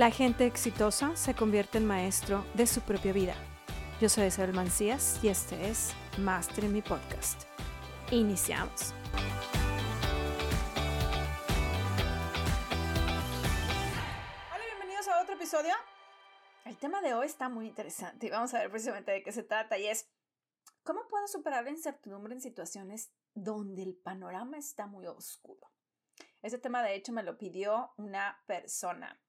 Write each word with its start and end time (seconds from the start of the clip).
La 0.00 0.10
gente 0.10 0.46
exitosa 0.46 1.14
se 1.14 1.34
convierte 1.34 1.76
en 1.76 1.84
maestro 1.84 2.42
de 2.54 2.66
su 2.66 2.80
propia 2.80 3.12
vida. 3.12 3.34
Yo 4.00 4.08
soy 4.08 4.28
Isabel 4.28 4.54
Mancías 4.54 5.22
y 5.22 5.28
este 5.28 5.68
es 5.68 5.92
Master 6.16 6.64
en 6.64 6.72
mi 6.72 6.80
podcast. 6.80 7.42
Iniciamos. 8.10 8.94
Hola, 14.54 14.64
bienvenidos 14.64 15.06
a 15.06 15.20
otro 15.20 15.34
episodio. 15.34 15.74
El 16.64 16.78
tema 16.78 17.02
de 17.02 17.12
hoy 17.12 17.26
está 17.26 17.50
muy 17.50 17.66
interesante 17.66 18.28
y 18.28 18.30
vamos 18.30 18.54
a 18.54 18.60
ver 18.60 18.70
precisamente 18.70 19.12
de 19.12 19.22
qué 19.22 19.32
se 19.32 19.42
trata 19.42 19.76
y 19.76 19.86
es 19.86 20.08
¿cómo 20.82 21.06
puedo 21.08 21.28
superar 21.28 21.64
la 21.64 21.72
incertidumbre 21.72 22.32
en 22.32 22.40
situaciones 22.40 23.12
donde 23.34 23.82
el 23.82 23.96
panorama 23.96 24.56
está 24.56 24.86
muy 24.86 25.06
oscuro? 25.06 25.70
Este 26.40 26.56
tema 26.56 26.82
de 26.82 26.94
hecho 26.94 27.12
me 27.12 27.22
lo 27.22 27.36
pidió 27.36 27.92
una 27.98 28.42
persona 28.46 29.20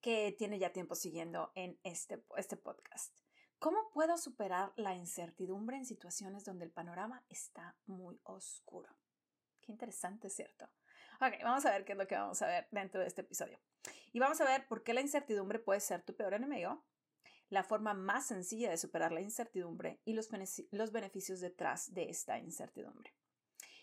que 0.00 0.34
tiene 0.38 0.58
ya 0.58 0.72
tiempo 0.72 0.94
siguiendo 0.94 1.52
en 1.54 1.78
este, 1.82 2.24
este 2.36 2.56
podcast. 2.56 3.14
¿Cómo 3.58 3.90
puedo 3.92 4.16
superar 4.16 4.72
la 4.76 4.94
incertidumbre 4.94 5.76
en 5.76 5.84
situaciones 5.84 6.44
donde 6.44 6.64
el 6.64 6.70
panorama 6.70 7.24
está 7.28 7.76
muy 7.86 8.18
oscuro? 8.24 8.88
Qué 9.60 9.70
interesante, 9.70 10.30
¿cierto? 10.30 10.64
Ok, 11.20 11.34
vamos 11.44 11.66
a 11.66 11.72
ver 11.72 11.84
qué 11.84 11.92
es 11.92 11.98
lo 11.98 12.06
que 12.06 12.14
vamos 12.14 12.40
a 12.40 12.46
ver 12.46 12.68
dentro 12.70 13.02
de 13.02 13.06
este 13.06 13.20
episodio. 13.20 13.60
Y 14.12 14.18
vamos 14.18 14.40
a 14.40 14.46
ver 14.46 14.66
por 14.66 14.82
qué 14.82 14.94
la 14.94 15.02
incertidumbre 15.02 15.58
puede 15.58 15.80
ser 15.80 16.02
tu 16.02 16.16
peor 16.16 16.32
enemigo, 16.32 16.82
la 17.50 17.62
forma 17.62 17.92
más 17.92 18.26
sencilla 18.26 18.70
de 18.70 18.78
superar 18.78 19.12
la 19.12 19.20
incertidumbre 19.20 20.00
y 20.06 20.14
los, 20.14 20.30
los 20.70 20.92
beneficios 20.92 21.40
detrás 21.40 21.92
de 21.92 22.08
esta 22.08 22.38
incertidumbre. 22.38 23.12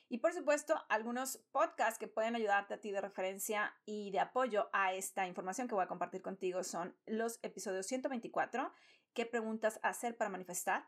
Y 0.09 0.19
por 0.19 0.33
supuesto, 0.33 0.81
algunos 0.88 1.38
podcasts 1.52 2.00
que 2.00 2.08
pueden 2.08 2.36
ayudarte 2.36 2.73
a 2.73 2.80
ti 2.80 2.91
de 2.91 3.02
referencia 3.02 3.75
y 3.86 4.11
de 4.11 4.19
apoyo 4.19 4.69
a 4.72 4.94
esta 4.94 5.27
información 5.27 5.67
que 5.67 5.75
voy 5.75 5.83
a 5.83 5.88
compartir 5.88 6.22
contigo 6.22 6.63
son 6.63 6.95
los 7.05 7.39
episodios 7.44 7.88
124, 7.88 8.73
¿qué 9.13 9.25
preguntas 9.25 9.80
hacer 9.83 10.16
para 10.16 10.30
manifestar? 10.30 10.88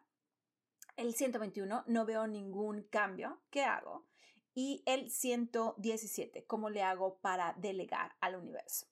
El 0.96 1.16
121, 1.16 1.84
no 1.88 2.06
veo 2.06 2.28
ningún 2.28 2.84
cambio, 2.84 3.42
¿qué 3.50 3.64
hago? 3.64 4.08
Y 4.54 4.84
el 4.86 5.12
117, 5.12 6.46
¿cómo 6.46 6.70
le 6.70 6.84
hago 6.84 7.20
para 7.20 7.54
delegar 7.58 8.16
al 8.22 8.36
universo? 8.36 8.88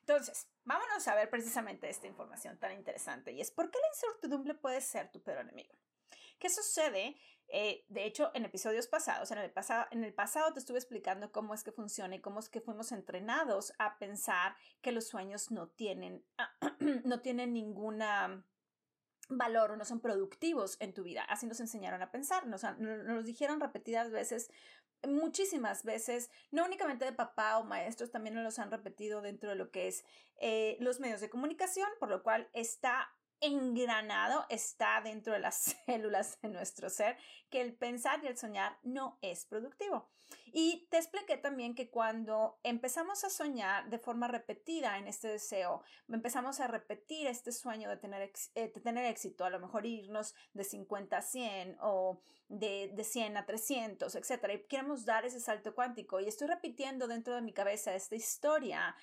Entonces, 0.00 0.48
vámonos 0.64 1.06
a 1.08 1.14
ver 1.14 1.30
precisamente 1.30 1.88
esta 1.88 2.06
información 2.06 2.58
tan 2.58 2.72
interesante 2.72 3.32
y 3.32 3.40
es 3.40 3.50
por 3.50 3.70
qué 3.70 3.78
la 3.78 3.88
incertidumbre 3.88 4.54
puede 4.54 4.80
ser 4.82 5.10
tu 5.10 5.22
peor 5.22 5.38
enemigo. 5.38 5.74
¿Qué 6.38 6.48
sucede 6.48 7.16
eh, 7.52 7.84
de 7.88 8.04
hecho, 8.04 8.30
en 8.34 8.44
episodios 8.44 8.86
pasados, 8.86 9.30
en 9.30 9.38
el 9.38 9.50
pasado, 9.50 9.86
en 9.90 10.04
el 10.04 10.14
pasado 10.14 10.52
te 10.52 10.60
estuve 10.60 10.78
explicando 10.78 11.32
cómo 11.32 11.54
es 11.54 11.64
que 11.64 11.72
funciona 11.72 12.14
y 12.14 12.20
cómo 12.20 12.40
es 12.40 12.48
que 12.48 12.60
fuimos 12.60 12.92
entrenados 12.92 13.72
a 13.78 13.98
pensar 13.98 14.54
que 14.80 14.92
los 14.92 15.08
sueños 15.08 15.50
no 15.50 15.68
tienen, 15.68 16.24
no 17.04 17.20
tienen 17.20 17.54
valor 19.28 19.72
o 19.72 19.76
no 19.76 19.84
son 19.84 20.00
productivos 20.00 20.76
en 20.80 20.94
tu 20.94 21.02
vida. 21.02 21.24
Así 21.24 21.46
nos 21.46 21.60
enseñaron 21.60 22.02
a 22.02 22.10
pensar, 22.10 22.46
nos, 22.46 22.62
nos 22.78 23.24
dijeron 23.24 23.60
repetidas 23.60 24.10
veces, 24.10 24.50
muchísimas 25.08 25.84
veces, 25.84 26.30
no 26.50 26.64
únicamente 26.64 27.04
de 27.04 27.12
papá 27.12 27.58
o 27.58 27.64
maestros, 27.64 28.10
también 28.10 28.34
nos 28.34 28.44
los 28.44 28.58
han 28.58 28.70
repetido 28.70 29.22
dentro 29.22 29.50
de 29.50 29.56
lo 29.56 29.70
que 29.70 29.88
es 29.88 30.04
eh, 30.36 30.76
los 30.80 31.00
medios 31.00 31.20
de 31.20 31.30
comunicación, 31.30 31.88
por 31.98 32.10
lo 32.10 32.22
cual 32.22 32.48
está 32.52 33.10
engranado 33.40 34.46
está 34.48 35.00
dentro 35.02 35.32
de 35.32 35.40
las 35.40 35.76
células 35.86 36.40
de 36.40 36.48
nuestro 36.48 36.90
ser 36.90 37.16
que 37.50 37.60
el 37.60 37.74
pensar 37.74 38.22
y 38.22 38.28
el 38.28 38.38
soñar 38.38 38.78
no 38.82 39.18
es 39.22 39.44
productivo. 39.44 40.08
Y 40.52 40.86
te 40.90 40.98
expliqué 40.98 41.36
también 41.36 41.74
que 41.74 41.90
cuando 41.90 42.58
empezamos 42.62 43.24
a 43.24 43.30
soñar 43.30 43.88
de 43.88 43.98
forma 43.98 44.28
repetida 44.28 44.98
en 44.98 45.06
este 45.06 45.28
deseo, 45.28 45.82
empezamos 46.08 46.60
a 46.60 46.66
repetir 46.66 47.26
este 47.26 47.52
sueño 47.52 47.88
de 47.88 47.96
tener, 47.96 48.22
eh, 48.54 48.72
de 48.72 48.80
tener 48.80 49.06
éxito, 49.06 49.44
a 49.44 49.50
lo 49.50 49.60
mejor 49.60 49.86
irnos 49.86 50.34
de 50.52 50.64
50 50.64 51.16
a 51.16 51.22
100 51.22 51.76
o 51.80 52.20
de, 52.48 52.90
de 52.94 53.04
100 53.04 53.36
a 53.36 53.46
300, 53.46 54.14
etc. 54.14 54.30
Y 54.54 54.58
queremos 54.66 55.04
dar 55.04 55.24
ese 55.24 55.40
salto 55.40 55.74
cuántico 55.74 56.20
y 56.20 56.26
estoy 56.26 56.48
repitiendo 56.48 57.06
dentro 57.06 57.34
de 57.34 57.42
mi 57.42 57.52
cabeza 57.52 57.94
esta 57.94 58.16
historia 58.16 58.96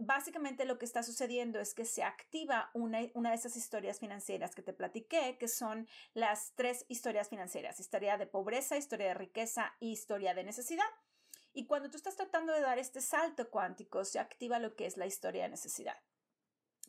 básicamente 0.00 0.64
lo 0.64 0.78
que 0.78 0.84
está 0.84 1.02
sucediendo 1.02 1.60
es 1.60 1.74
que 1.74 1.84
se 1.84 2.02
activa 2.02 2.70
una, 2.74 3.00
una, 3.14 3.30
de 3.30 3.36
esas 3.36 3.56
historias 3.56 4.00
financieras 4.00 4.54
que 4.54 4.62
te 4.62 4.72
platiqué, 4.72 5.36
que 5.38 5.48
son 5.48 5.86
las 6.14 6.52
tres 6.54 6.84
historias 6.88 7.28
financieras, 7.28 7.78
historia 7.78 8.16
de 8.16 8.26
pobreza, 8.26 8.76
historia 8.76 9.08
de 9.08 9.14
riqueza 9.14 9.74
y 9.78 9.92
historia 9.92 10.34
de 10.34 10.44
necesidad. 10.44 10.84
Y 11.52 11.66
cuando 11.66 11.90
tú 11.90 11.96
estás 11.96 12.16
tratando 12.16 12.52
de 12.52 12.60
dar 12.60 12.78
este 12.78 13.00
salto 13.00 13.50
cuántico, 13.50 14.04
se 14.04 14.18
activa 14.18 14.58
lo 14.58 14.74
que 14.74 14.86
es 14.86 14.96
la 14.96 15.06
historia 15.06 15.44
de 15.44 15.50
necesidad. 15.50 15.96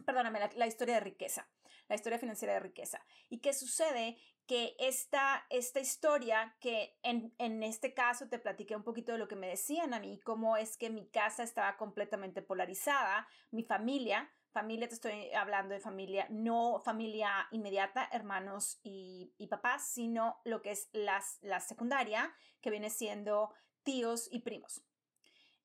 Perdóname, 0.06 0.40
la 0.56 0.68
historia 0.68 0.96
de 0.96 1.02
riqueza, 1.02 1.48
la 1.92 1.96
historia 1.96 2.20
financiera 2.20 2.54
de 2.54 2.62
riqueza. 2.62 3.06
¿Y 3.30 3.40
qué 3.40 3.54
sucede? 3.54 4.18
que 4.48 4.76
esta, 4.80 5.46
esta 5.50 5.80
historia, 5.80 6.58
que 6.60 6.98
en, 7.04 7.34
en, 7.38 7.64
este 7.64 7.94
caso 7.94 8.28
te 8.28 8.38
platiqué 8.38 8.76
un 8.76 8.84
poquito 8.84 9.14
de 9.14 9.18
lo 9.18 9.30
que 9.30 9.38
me 9.38 9.48
decían 9.48 9.94
a 9.94 10.00
mí, 10.00 10.20
cómo 10.26 10.58
es 10.58 10.76
que 10.76 10.90
mi 10.90 11.08
casa 11.08 11.44
estaba 11.44 11.78
completamente 11.78 12.42
polarizada, 12.42 13.30
mi 13.52 13.64
familia, 13.64 14.30
familia, 14.52 14.90
te 14.90 14.96
estoy 14.96 15.32
hablando 15.32 15.74
de 15.74 15.80
familia, 15.80 16.28
no 16.30 16.82
familia 16.84 17.48
inmediata, 17.52 18.10
hermanos 18.12 18.80
y, 18.84 19.34
y 19.38 19.48
papás, 19.48 19.88
sino 19.88 20.42
lo 20.44 20.62
que 20.62 20.72
es 20.72 20.90
las, 20.92 21.38
la 21.42 21.62
secundaria, 21.62 22.34
que 22.60 22.72
viene 22.72 22.90
siendo 22.90 23.54
tíos 23.84 24.28
y 24.32 24.40
primos 24.40 24.82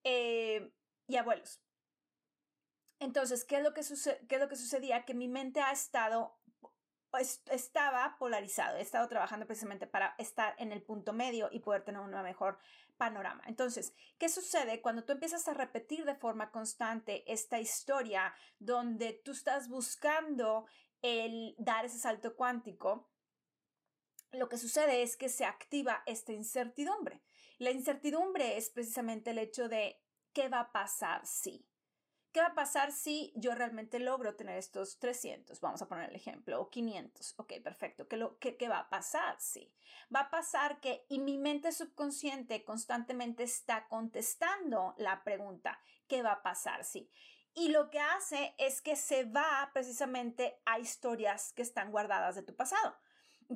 eh, 0.04 0.70
y 1.08 1.16
abuelos. 1.16 1.65
Entonces, 2.98 3.44
¿qué 3.44 3.56
es, 3.56 3.62
lo 3.62 3.74
que 3.74 3.82
¿qué 4.28 4.34
es 4.34 4.40
lo 4.40 4.48
que 4.48 4.56
sucedía? 4.56 5.04
Que 5.04 5.14
mi 5.14 5.28
mente 5.28 5.60
ha 5.60 5.72
estado 5.72 6.38
estaba 7.50 8.16
polarizado, 8.18 8.76
he 8.76 8.82
estado 8.82 9.08
trabajando 9.08 9.46
precisamente 9.46 9.86
para 9.86 10.14
estar 10.18 10.54
en 10.58 10.72
el 10.72 10.82
punto 10.82 11.12
medio 11.12 11.48
y 11.50 11.60
poder 11.60 11.82
tener 11.82 12.00
un 12.00 12.10
mejor 12.10 12.58
panorama. 12.96 13.42
Entonces, 13.46 13.94
¿qué 14.18 14.28
sucede 14.28 14.80
cuando 14.80 15.04
tú 15.04 15.12
empiezas 15.12 15.46
a 15.48 15.54
repetir 15.54 16.04
de 16.04 16.14
forma 16.14 16.50
constante 16.50 17.30
esta 17.30 17.60
historia 17.60 18.34
donde 18.58 19.12
tú 19.24 19.32
estás 19.32 19.68
buscando 19.68 20.66
el 21.02 21.54
dar 21.58 21.84
ese 21.84 21.98
salto 21.98 22.34
cuántico? 22.36 23.10
Lo 24.32 24.48
que 24.48 24.58
sucede 24.58 25.02
es 25.02 25.16
que 25.16 25.28
se 25.28 25.44
activa 25.44 26.02
esta 26.06 26.32
incertidumbre. 26.32 27.22
La 27.58 27.70
incertidumbre 27.70 28.56
es 28.56 28.70
precisamente 28.70 29.30
el 29.30 29.38
hecho 29.38 29.68
de 29.68 30.02
qué 30.32 30.48
va 30.48 30.60
a 30.60 30.72
pasar 30.72 31.24
si. 31.26 31.66
¿Qué 32.36 32.42
va 32.42 32.48
a 32.48 32.54
pasar 32.54 32.92
si 32.92 33.32
yo 33.34 33.54
realmente 33.54 33.98
logro 33.98 34.36
tener 34.36 34.58
estos 34.58 34.98
300? 34.98 35.58
Vamos 35.62 35.80
a 35.80 35.88
poner 35.88 36.10
el 36.10 36.16
ejemplo, 36.16 36.60
o 36.60 36.68
500. 36.68 37.32
Ok, 37.38 37.54
perfecto. 37.64 38.08
¿Qué, 38.08 38.18
lo, 38.18 38.38
qué, 38.38 38.68
va 38.68 38.80
a 38.80 38.90
pasar? 38.90 39.40
Sí. 39.40 39.72
Va 40.14 40.20
a 40.20 40.30
pasar 40.30 40.78
que, 40.82 41.06
y 41.08 41.18
mi 41.18 41.38
mente 41.38 41.72
subconsciente 41.72 42.62
constantemente 42.62 43.42
está 43.42 43.88
contestando 43.88 44.94
la 44.98 45.24
pregunta, 45.24 45.80
¿qué 46.08 46.20
va 46.20 46.32
a 46.32 46.42
pasar? 46.42 46.84
Sí. 46.84 47.10
Y 47.54 47.70
lo 47.70 47.88
que 47.88 48.00
hace 48.00 48.54
es 48.58 48.82
que 48.82 48.96
se 48.96 49.24
va 49.24 49.70
precisamente 49.72 50.60
a 50.66 50.78
historias 50.78 51.54
que 51.54 51.62
están 51.62 51.90
guardadas 51.90 52.34
de 52.34 52.42
tu 52.42 52.54
pasado. 52.54 52.98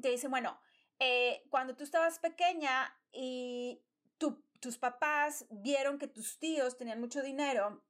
te 0.00 0.08
dice, 0.08 0.28
bueno, 0.28 0.58
eh, 0.98 1.44
cuando 1.50 1.76
tú 1.76 1.84
estabas 1.84 2.18
pequeña 2.18 2.98
y 3.12 3.84
tus 4.16 4.78
papás 4.78 5.44
vieron 5.50 5.98
que 5.98 6.08
tus 6.08 6.38
tíos 6.38 6.78
tenían 6.78 6.98
mucho 6.98 7.20
dinero 7.20 7.84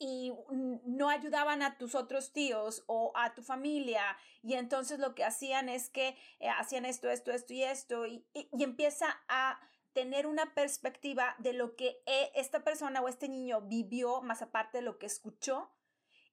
y 0.00 0.32
no 0.48 1.10
ayudaban 1.10 1.62
a 1.62 1.76
tus 1.76 1.94
otros 1.94 2.32
tíos 2.32 2.82
o 2.86 3.12
a 3.14 3.34
tu 3.34 3.42
familia 3.42 4.02
y 4.42 4.54
entonces 4.54 4.98
lo 4.98 5.14
que 5.14 5.24
hacían 5.24 5.68
es 5.68 5.90
que 5.90 6.16
eh, 6.38 6.48
hacían 6.48 6.86
esto, 6.86 7.10
esto, 7.10 7.30
esto 7.30 7.52
y 7.52 7.62
esto 7.62 8.06
y, 8.06 8.26
y, 8.32 8.64
empieza 8.64 9.20
a 9.28 9.60
tener 9.92 10.26
una 10.26 10.54
perspectiva 10.54 11.36
de 11.38 11.52
lo 11.52 11.76
que 11.76 12.02
eh, 12.06 12.32
esta 12.34 12.64
persona 12.64 13.02
o 13.02 13.08
este 13.08 13.28
niño 13.28 13.60
vivió 13.60 14.22
más 14.22 14.40
aparte 14.40 14.78
de 14.78 14.82
lo 14.82 14.98
que 14.98 15.06
escuchó 15.06 15.70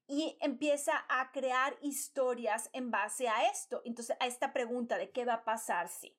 y 0.07 0.37
empieza 0.39 1.05
a 1.09 1.33
crear 1.33 1.77
historias 1.81 2.69
en 2.71 2.91
base 2.91 3.27
a 3.27 3.49
esto. 3.51 3.81
Entonces, 3.83 4.15
a 4.21 4.27
esta 4.27 4.53
pregunta 4.53 4.97
de 4.97 5.11
qué 5.11 5.25
va 5.25 5.33
a 5.33 5.43
pasar 5.43 5.89
si. 5.89 6.17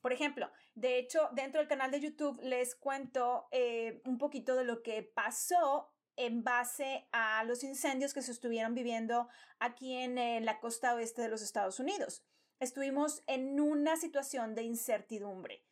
Por 0.00 0.14
ejemplo, 0.14 0.50
de 0.74 0.98
hecho, 0.98 1.28
dentro 1.32 1.60
del 1.60 1.68
canal 1.68 1.90
de 1.90 2.00
YouTube 2.00 2.40
les 2.42 2.74
cuento 2.74 3.48
eh, 3.50 4.00
un 4.06 4.16
poquito 4.16 4.56
de 4.56 4.64
lo 4.64 4.82
que 4.82 5.02
pasó 5.02 5.92
en 6.16 6.44
base 6.44 7.08
a 7.12 7.44
los 7.44 7.64
incendios 7.64 8.14
que 8.14 8.22
se 8.22 8.32
estuvieron 8.32 8.74
viviendo 8.74 9.28
aquí 9.58 9.94
en, 9.94 10.18
en 10.18 10.44
la 10.44 10.60
costa 10.60 10.94
oeste 10.94 11.22
de 11.22 11.28
los 11.28 11.42
Estados 11.42 11.80
Unidos. 11.80 12.24
Estuvimos 12.58 13.22
en 13.26 13.60
una 13.60 13.96
situación 13.96 14.54
de 14.54 14.62
incertidumbre 14.62 15.64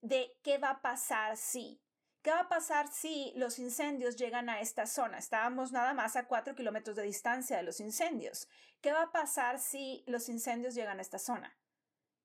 de 0.00 0.36
qué 0.42 0.58
va 0.58 0.70
a 0.70 0.82
pasar 0.82 1.36
si. 1.36 1.80
¿Qué 2.22 2.30
va 2.32 2.40
a 2.40 2.48
pasar 2.48 2.88
si 2.88 3.32
los 3.36 3.58
incendios 3.60 4.16
llegan 4.16 4.48
a 4.48 4.60
esta 4.60 4.86
zona? 4.86 5.18
Estábamos 5.18 5.70
nada 5.70 5.94
más 5.94 6.16
a 6.16 6.26
cuatro 6.26 6.56
kilómetros 6.56 6.96
de 6.96 7.04
distancia 7.04 7.56
de 7.56 7.62
los 7.62 7.78
incendios. 7.78 8.48
¿Qué 8.80 8.92
va 8.92 9.02
a 9.02 9.12
pasar 9.12 9.60
si 9.60 10.02
los 10.08 10.28
incendios 10.28 10.74
llegan 10.74 10.98
a 10.98 11.02
esta 11.02 11.20
zona? 11.20 11.56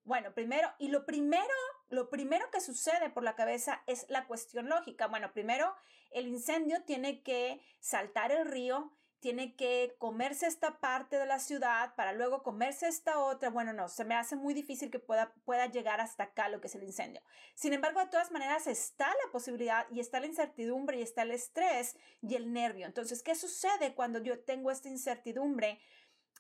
Bueno, 0.04 0.34
primero, 0.34 0.74
y 0.80 0.88
lo 0.88 1.06
primero, 1.06 1.54
lo 1.92 2.10
primero 2.10 2.50
que 2.52 2.62
sucede 2.62 3.10
por 3.10 3.24
la 3.24 3.36
cabeza 3.36 3.84
es 3.86 4.06
la 4.10 4.26
cuestión 4.26 4.70
lógica. 4.70 5.08
Bueno, 5.08 5.32
primero, 5.34 5.76
el 6.10 6.28
incendio 6.28 6.84
tiene 6.84 7.22
que 7.22 7.62
saltar 7.80 8.32
el 8.32 8.46
río, 8.46 8.94
tiene 9.20 9.56
que 9.56 9.96
comerse 10.00 10.48
esta 10.48 10.80
parte 10.80 11.18
de 11.18 11.28
la 11.28 11.40
ciudad 11.40 11.94
para 11.96 12.14
luego 12.14 12.42
comerse 12.44 12.88
esta 12.88 13.20
otra. 13.20 13.50
Bueno, 13.50 13.72
no, 13.72 13.88
se 13.88 14.04
me 14.04 14.16
hace 14.16 14.36
muy 14.36 14.54
difícil 14.54 14.90
que 14.90 15.00
pueda, 15.00 15.34
pueda 15.46 15.68
llegar 15.68 16.02
hasta 16.02 16.24
acá 16.24 16.50
lo 16.50 16.60
que 16.60 16.68
es 16.68 16.76
el 16.76 16.84
incendio. 16.84 17.22
Sin 17.54 17.74
embargo, 17.74 18.00
de 18.00 18.08
todas 18.08 18.32
maneras 18.32 18.66
está 18.66 19.08
la 19.08 19.32
posibilidad 19.32 19.86
y 19.92 20.00
está 20.00 20.20
la 20.20 20.26
incertidumbre 20.26 20.98
y 20.98 21.02
está 21.04 21.22
el 21.22 21.32
estrés 21.32 21.98
y 22.22 22.36
el 22.36 22.52
nervio. 22.52 22.88
Entonces, 22.88 23.22
¿qué 23.22 23.36
sucede 23.36 23.94
cuando 23.94 24.20
yo 24.20 24.40
tengo 24.40 24.72
esta 24.72 24.90
incertidumbre? 24.90 25.80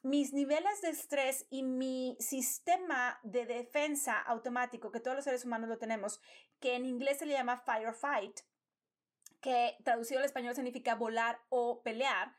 Mis 0.03 0.33
niveles 0.33 0.81
de 0.81 0.89
estrés 0.89 1.45
y 1.50 1.63
mi 1.63 2.18
sistema 2.19 3.19
de 3.24 3.45
defensa 3.45 4.19
automático, 4.19 4.92
que 4.92 5.00
todos 5.00 5.15
los 5.15 5.24
seres 5.24 5.45
humanos 5.45 5.69
lo 5.69 5.77
tenemos, 5.77 6.19
que 6.59 6.75
en 6.75 6.86
inglés 6.86 7.19
se 7.19 7.25
le 7.25 7.33
llama 7.33 7.57
fire 7.65 7.94
fight, 7.94 8.39
que 9.42 9.77
traducido 9.83 10.19
al 10.19 10.25
español 10.25 10.56
significa 10.56 10.95
volar 10.95 11.39
o 11.50 11.81
pelear, 11.83 12.36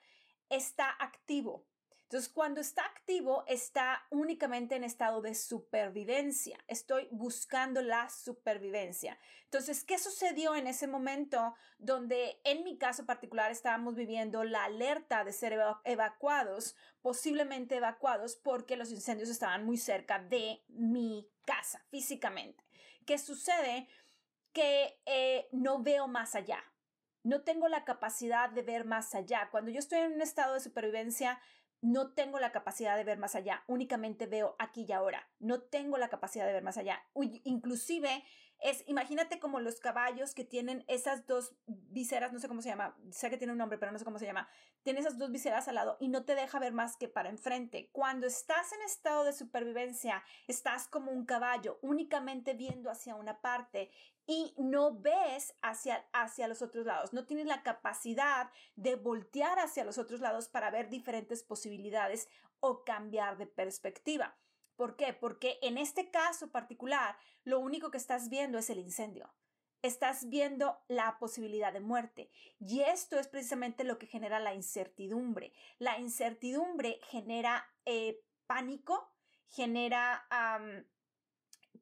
está 0.49 0.91
activo. 0.99 1.67
Entonces, 2.13 2.31
cuando 2.31 2.61
está 2.61 2.85
activo, 2.85 3.43
está 3.47 4.07
únicamente 4.11 4.77
en 4.77 4.85
estado 4.85 5.23
de 5.23 5.35
supervivencia. 5.35 6.59
Estoy 6.69 7.09
buscando 7.11 7.81
la 7.81 8.11
supervivencia. 8.11 9.19
Entonces, 9.45 9.83
¿qué 9.83 9.97
sucedió 9.97 10.55
en 10.55 10.67
ese 10.67 10.87
momento 10.87 11.55
donde 11.79 12.39
en 12.45 12.65
mi 12.65 12.77
caso 12.77 13.07
particular 13.07 13.51
estábamos 13.51 13.95
viviendo 13.95 14.45
la 14.45 14.65
alerta 14.65 15.25
de 15.25 15.33
ser 15.33 15.59
evacuados, 15.85 16.77
posiblemente 17.01 17.77
evacuados 17.77 18.37
porque 18.37 18.77
los 18.77 18.91
incendios 18.91 19.31
estaban 19.31 19.65
muy 19.65 19.79
cerca 19.79 20.19
de 20.19 20.63
mi 20.69 21.27
casa 21.47 21.83
físicamente? 21.89 22.63
¿Qué 23.07 23.17
sucede? 23.17 23.89
Que 24.53 25.01
eh, 25.07 25.49
no 25.51 25.83
veo 25.83 26.09
más 26.09 26.35
allá 26.35 26.63
no 27.25 27.43
tengo 27.43 27.69
la 27.69 27.85
capacidad 27.85 28.51
de 28.51 28.63
ver 28.63 28.85
más 28.85 29.15
allá. 29.15 29.49
Cuando 29.51 29.71
yo 29.71 29.79
estoy 29.79 30.01
en 30.01 30.15
un 30.15 30.23
estado 30.23 30.55
de 30.55 30.61
supervivencia, 30.61 31.41
no 31.83 32.13
tengo 32.13 32.39
la 32.39 32.53
capacidad 32.53 32.97
de 32.97 33.05
ver 33.05 33.19
más 33.19 33.35
allá, 33.35 33.65
únicamente 33.67 34.27
veo 34.27 34.57
aquí 34.59 34.87
y 34.89 34.93
ahora, 34.93 35.29
no 35.41 35.61
tengo 35.61 35.99
la 35.99 36.09
capacidad 36.09 36.47
de 36.47 36.53
ver 36.53 36.63
más 36.63 36.79
allá. 36.79 37.05
Inclusive 37.45 38.25
es, 38.63 38.85
imagínate 38.87 39.41
como 39.41 39.59
los 39.59 39.81
caballos 39.81 40.35
que 40.35 40.45
tienen 40.45 40.85
esas 40.87 41.27
dos 41.27 41.57
viseras, 41.67 42.33
no 42.33 42.39
sé 42.39 42.47
cómo 42.47 42.63
se 42.63 42.69
llama, 42.69 42.97
sé 43.11 43.29
que 43.29 43.37
tiene 43.37 43.53
un 43.53 43.59
nombre, 43.59 43.77
pero 43.77 43.91
no 43.91 43.99
sé 43.99 44.05
cómo 44.05 44.21
se 44.21 44.27
llama, 44.27 44.49
tiene 44.85 45.01
esas 45.01 45.19
dos 45.19 45.33
viseras 45.33 45.67
al 45.67 45.75
lado 45.75 45.97
y 45.99 46.09
no 46.09 46.25
te 46.25 46.37
deja 46.37 46.61
ver 46.61 46.73
más 46.73 46.97
que 46.97 47.09
para 47.09 47.29
enfrente. 47.29 47.91
Cuando 47.91 48.29
estás 48.29 48.73
en 48.73 48.83
estado 48.83 49.25
de 49.25 49.33
supervivencia, 49.33 50.23
estás 50.47 50.87
como 50.87 51.11
un 51.11 51.27
caballo, 51.27 51.81
únicamente 51.83 52.55
viendo 52.55 52.89
hacia 52.91 53.17
una 53.17 53.41
parte 53.41 53.91
y 54.27 54.55
no 54.57 54.99
ves 54.99 55.55
hacia, 55.63 56.07
hacia 56.13 56.49
los 56.49 56.63
otros 56.63 56.87
lados, 56.87 57.13
no 57.13 57.27
tienes 57.27 57.47
la 57.47 57.63
capacidad 57.63 58.51
de 58.77 58.97
voltear 58.97 59.59
hacia 59.59 59.85
los 59.85 59.99
otros 59.99 60.21
lados 60.21 60.49
para 60.49 60.71
ver 60.71 60.89
diferentes 60.89 61.43
posibilidades 61.43 62.29
o 62.61 62.85
cambiar 62.85 63.37
de 63.37 63.47
perspectiva. 63.47 64.37
¿Por 64.77 64.97
qué? 64.97 65.13
Porque 65.13 65.59
en 65.63 65.79
este 65.79 66.11
caso 66.11 66.51
particular, 66.51 67.17
lo 67.45 67.59
único 67.59 67.91
que 67.91 67.99
estás 67.99 68.29
viendo 68.29 68.59
es 68.59 68.71
el 68.71 68.79
incendio. 68.79 69.33
Estás 69.83 70.29
viendo 70.29 70.79
la 70.87 71.19
posibilidad 71.19 71.73
de 71.73 71.81
muerte. 71.81 72.31
Y 72.61 72.83
esto 72.83 73.19
es 73.19 73.27
precisamente 73.27 73.83
lo 73.83 73.99
que 73.99 74.07
genera 74.07 74.39
la 74.39 74.55
incertidumbre. 74.55 75.53
La 75.79 75.99
incertidumbre 75.99 77.01
genera 77.11 77.69
eh, 77.85 78.21
pánico, 78.47 79.13
genera 79.49 80.27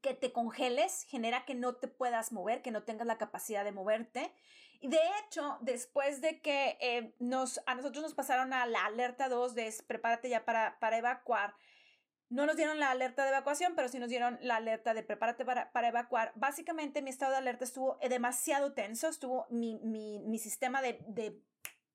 que 0.01 0.15
te 0.15 0.33
congeles, 0.33 1.05
genera 1.09 1.45
que 1.45 1.55
no 1.55 1.77
te 1.77 1.89
puedas 1.89 2.33
mover, 2.33 2.63
que 2.63 2.71
no 2.71 2.83
tengas 2.83 3.07
la 3.07 3.19
capacidad 3.19 3.65
de 3.65 3.73
moverte. 3.73 4.33
Y 4.81 4.89
de 4.89 5.01
hecho, 5.19 5.59
después 5.61 6.21
de 6.21 6.41
que 6.41 6.79
eh, 6.81 7.15
nos, 7.19 7.61
a 7.67 7.75
nosotros 7.75 8.03
nos 8.03 8.15
pasaron 8.15 8.53
a 8.53 8.65
la 8.67 8.87
alerta 8.87 9.29
2 9.29 9.55
de 9.55 9.75
prepárate 9.87 10.31
ya 10.31 10.45
para, 10.45 10.79
para 10.81 10.99
evacuar, 10.99 11.55
no 12.31 12.47
nos 12.47 12.57
dieron 12.57 12.79
la 12.79 12.93
alerta 12.93 13.25
de 13.25 13.31
evacuación, 13.31 13.75
pero 13.75 13.89
sí 13.89 13.99
nos 13.99 14.09
dieron 14.09 14.39
la 14.41 14.57
alerta 14.57 14.95
de 14.95 15.03
prepárate 15.03 15.45
para, 15.45 15.73
para 15.73 15.89
evacuar. 15.89 16.33
Básicamente 16.37 17.03
mi 17.03 17.11
estado 17.11 17.33
de 17.33 17.39
alerta 17.39 17.65
estuvo 17.65 17.99
demasiado 18.09 18.73
tenso, 18.73 19.09
estuvo 19.09 19.47
mi, 19.51 19.81
mi, 19.83 20.21
mi 20.21 20.39
sistema 20.39 20.81
de, 20.81 20.99
de 21.09 21.43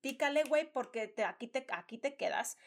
pícale, 0.02 0.44
güey, 0.44 0.70
porque 0.70 1.08
te, 1.08 1.24
aquí, 1.24 1.48
te, 1.48 1.66
aquí 1.72 1.98
te 1.98 2.16
quedas. 2.16 2.58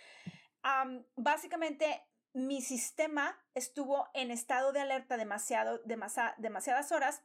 básicamente 1.15 2.03
mi 2.33 2.61
sistema 2.61 3.37
estuvo 3.53 4.07
en 4.13 4.31
estado 4.31 4.71
de 4.71 4.81
alerta 4.81 5.17
demasiado, 5.17 5.81
demasiadas 5.85 6.91
horas, 6.91 7.23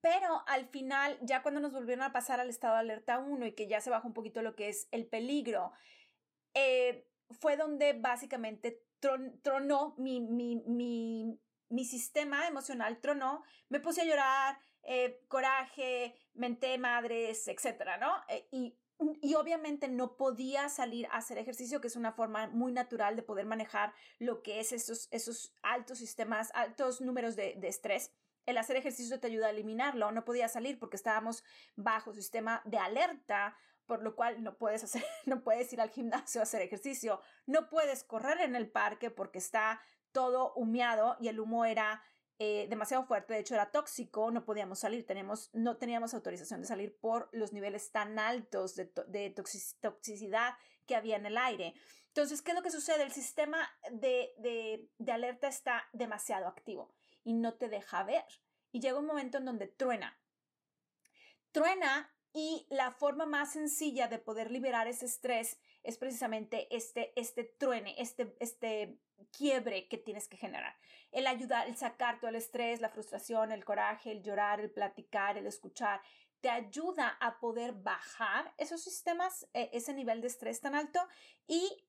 pero 0.00 0.42
al 0.46 0.66
final, 0.68 1.18
ya 1.22 1.42
cuando 1.42 1.60
nos 1.60 1.72
volvieron 1.72 2.04
a 2.04 2.12
pasar 2.12 2.38
al 2.38 2.50
estado 2.50 2.74
de 2.74 2.80
alerta 2.80 3.18
1 3.18 3.46
y 3.46 3.52
que 3.54 3.68
ya 3.68 3.80
se 3.80 3.88
bajó 3.88 4.06
un 4.06 4.12
poquito 4.12 4.42
lo 4.42 4.54
que 4.54 4.68
es 4.68 4.86
el 4.90 5.06
peligro, 5.06 5.72
eh, 6.52 7.08
fue 7.40 7.56
donde 7.56 7.94
básicamente 7.94 8.84
tronó 9.42 9.94
mi, 9.96 10.20
mi, 10.20 10.56
mi, 10.66 11.40
mi, 11.68 11.84
sistema 11.84 12.46
emocional, 12.46 13.00
tronó, 13.00 13.44
me 13.68 13.80
puse 13.80 14.02
a 14.02 14.04
llorar, 14.04 14.58
eh, 14.82 15.22
coraje, 15.28 16.14
menté 16.34 16.76
madres, 16.78 17.48
etcétera, 17.48 17.96
¿no? 17.96 18.14
Eh, 18.28 18.46
y, 18.50 18.78
y 19.20 19.34
obviamente 19.34 19.88
no 19.88 20.16
podía 20.16 20.68
salir 20.68 21.06
a 21.06 21.16
hacer 21.16 21.38
ejercicio, 21.38 21.80
que 21.80 21.88
es 21.88 21.96
una 21.96 22.12
forma 22.12 22.48
muy 22.48 22.72
natural 22.72 23.16
de 23.16 23.22
poder 23.22 23.46
manejar 23.46 23.92
lo 24.18 24.42
que 24.42 24.60
es 24.60 24.72
esos, 24.72 25.08
esos 25.10 25.52
altos 25.62 25.98
sistemas, 25.98 26.50
altos 26.54 27.00
números 27.00 27.36
de, 27.36 27.58
estrés 27.62 28.12
el 28.46 28.58
hacer 28.58 28.76
ejercicio 28.76 29.18
te 29.18 29.28
ayuda 29.28 29.46
a 29.46 29.50
eliminarlo. 29.50 30.12
No 30.12 30.26
podía 30.26 30.48
salir 30.48 30.78
porque 30.78 30.96
estábamos 30.96 31.42
bajo 31.76 32.12
sistema 32.12 32.60
de 32.66 32.76
alerta 32.76 33.56
por 33.86 34.02
lo 34.02 34.14
cual 34.16 34.42
no 34.42 34.56
puedes 34.56 34.84
hacer, 34.84 35.04
no 35.26 35.42
puedes 35.42 35.72
ir 35.72 35.80
al 35.80 35.90
gimnasio 35.90 36.40
a 36.40 36.44
hacer 36.44 36.62
ejercicio, 36.62 37.20
no 37.46 37.68
puedes 37.68 38.04
correr 38.04 38.40
en 38.40 38.56
el 38.56 38.70
parque 38.70 39.10
porque 39.10 39.38
está 39.38 39.80
todo 40.12 40.54
humeado 40.54 41.16
y 41.20 41.28
el 41.28 41.40
humo 41.40 41.64
era 41.64 42.02
eh, 42.38 42.66
demasiado 42.68 43.04
fuerte, 43.04 43.34
de 43.34 43.40
hecho 43.40 43.54
era 43.54 43.70
tóxico, 43.70 44.30
no 44.30 44.44
podíamos 44.44 44.80
salir, 44.80 45.06
tenemos, 45.06 45.50
no 45.52 45.76
teníamos 45.76 46.14
autorización 46.14 46.60
de 46.60 46.66
salir 46.66 46.96
por 46.98 47.28
los 47.32 47.52
niveles 47.52 47.92
tan 47.92 48.18
altos 48.18 48.74
de, 48.74 48.90
de 49.06 49.30
toxicidad 49.30 50.54
que 50.86 50.96
había 50.96 51.16
en 51.16 51.26
el 51.26 51.38
aire. 51.38 51.74
Entonces, 52.08 52.42
¿qué 52.42 52.52
es 52.52 52.56
lo 52.56 52.62
que 52.62 52.70
sucede? 52.70 53.02
El 53.02 53.12
sistema 53.12 53.58
de, 53.90 54.34
de, 54.38 54.88
de 54.98 55.12
alerta 55.12 55.48
está 55.48 55.84
demasiado 55.92 56.46
activo 56.46 56.94
y 57.24 57.34
no 57.34 57.54
te 57.54 57.68
deja 57.68 58.02
ver. 58.04 58.24
Y 58.70 58.80
llega 58.80 58.98
un 58.98 59.06
momento 59.06 59.38
en 59.38 59.44
donde 59.44 59.66
truena. 59.66 60.18
Truena 61.52 62.12
y 62.32 62.66
la 62.68 62.90
forma 62.90 63.26
más 63.26 63.52
sencilla 63.52 64.08
de 64.08 64.18
poder 64.18 64.50
liberar 64.50 64.88
ese 64.88 65.06
estrés 65.06 65.58
es 65.84 65.98
precisamente 65.98 66.74
este, 66.74 67.12
este 67.14 67.44
truene, 67.44 67.94
este, 67.98 68.34
este 68.40 68.98
quiebre 69.30 69.86
que 69.86 69.98
tienes 69.98 70.26
que 70.26 70.36
generar. 70.36 70.74
El 71.12 71.26
ayudar, 71.26 71.68
el 71.68 71.76
sacar 71.76 72.18
todo 72.18 72.30
el 72.30 72.36
estrés, 72.36 72.80
la 72.80 72.88
frustración, 72.88 73.52
el 73.52 73.64
coraje, 73.64 74.10
el 74.10 74.22
llorar, 74.22 74.60
el 74.60 74.70
platicar, 74.70 75.36
el 75.36 75.46
escuchar, 75.46 76.00
te 76.40 76.50
ayuda 76.50 77.16
a 77.20 77.38
poder 77.38 77.72
bajar 77.72 78.52
esos 78.58 78.82
sistemas, 78.82 79.46
e, 79.54 79.70
ese 79.72 79.94
nivel 79.94 80.20
de 80.20 80.26
estrés 80.26 80.60
tan 80.60 80.74
alto 80.74 81.00
y 81.46 81.86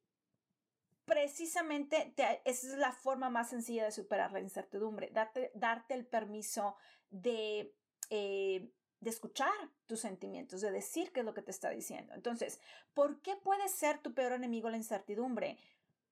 precisamente 1.05 2.13
esa 2.45 2.67
es 2.67 2.77
la 2.77 2.91
forma 2.91 3.29
más 3.29 3.49
sencilla 3.49 3.85
de 3.85 3.91
superar 3.91 4.31
la 4.31 4.39
incertidumbre, 4.39 5.09
darte, 5.11 5.51
darte 5.55 5.93
el 5.93 6.05
permiso 6.05 6.75
de... 7.09 7.73
Eh, 8.09 8.69
de 9.05 9.11
escuchar 9.11 9.53
tus 9.85 9.99
sentimientos, 9.99 10.61
de 10.61 10.71
decir 10.71 11.11
qué 11.11 11.19
es 11.19 11.25
lo 11.27 11.35
que 11.35 11.43
te 11.43 11.51
está 11.51 11.69
diciendo. 11.69 12.15
Entonces, 12.15 12.59
¿por 12.95 13.21
qué 13.21 13.35
puede 13.35 13.69
ser 13.69 13.99
tu 13.99 14.15
peor 14.15 14.31
enemigo 14.31 14.67
la 14.67 14.77
incertidumbre? 14.77 15.59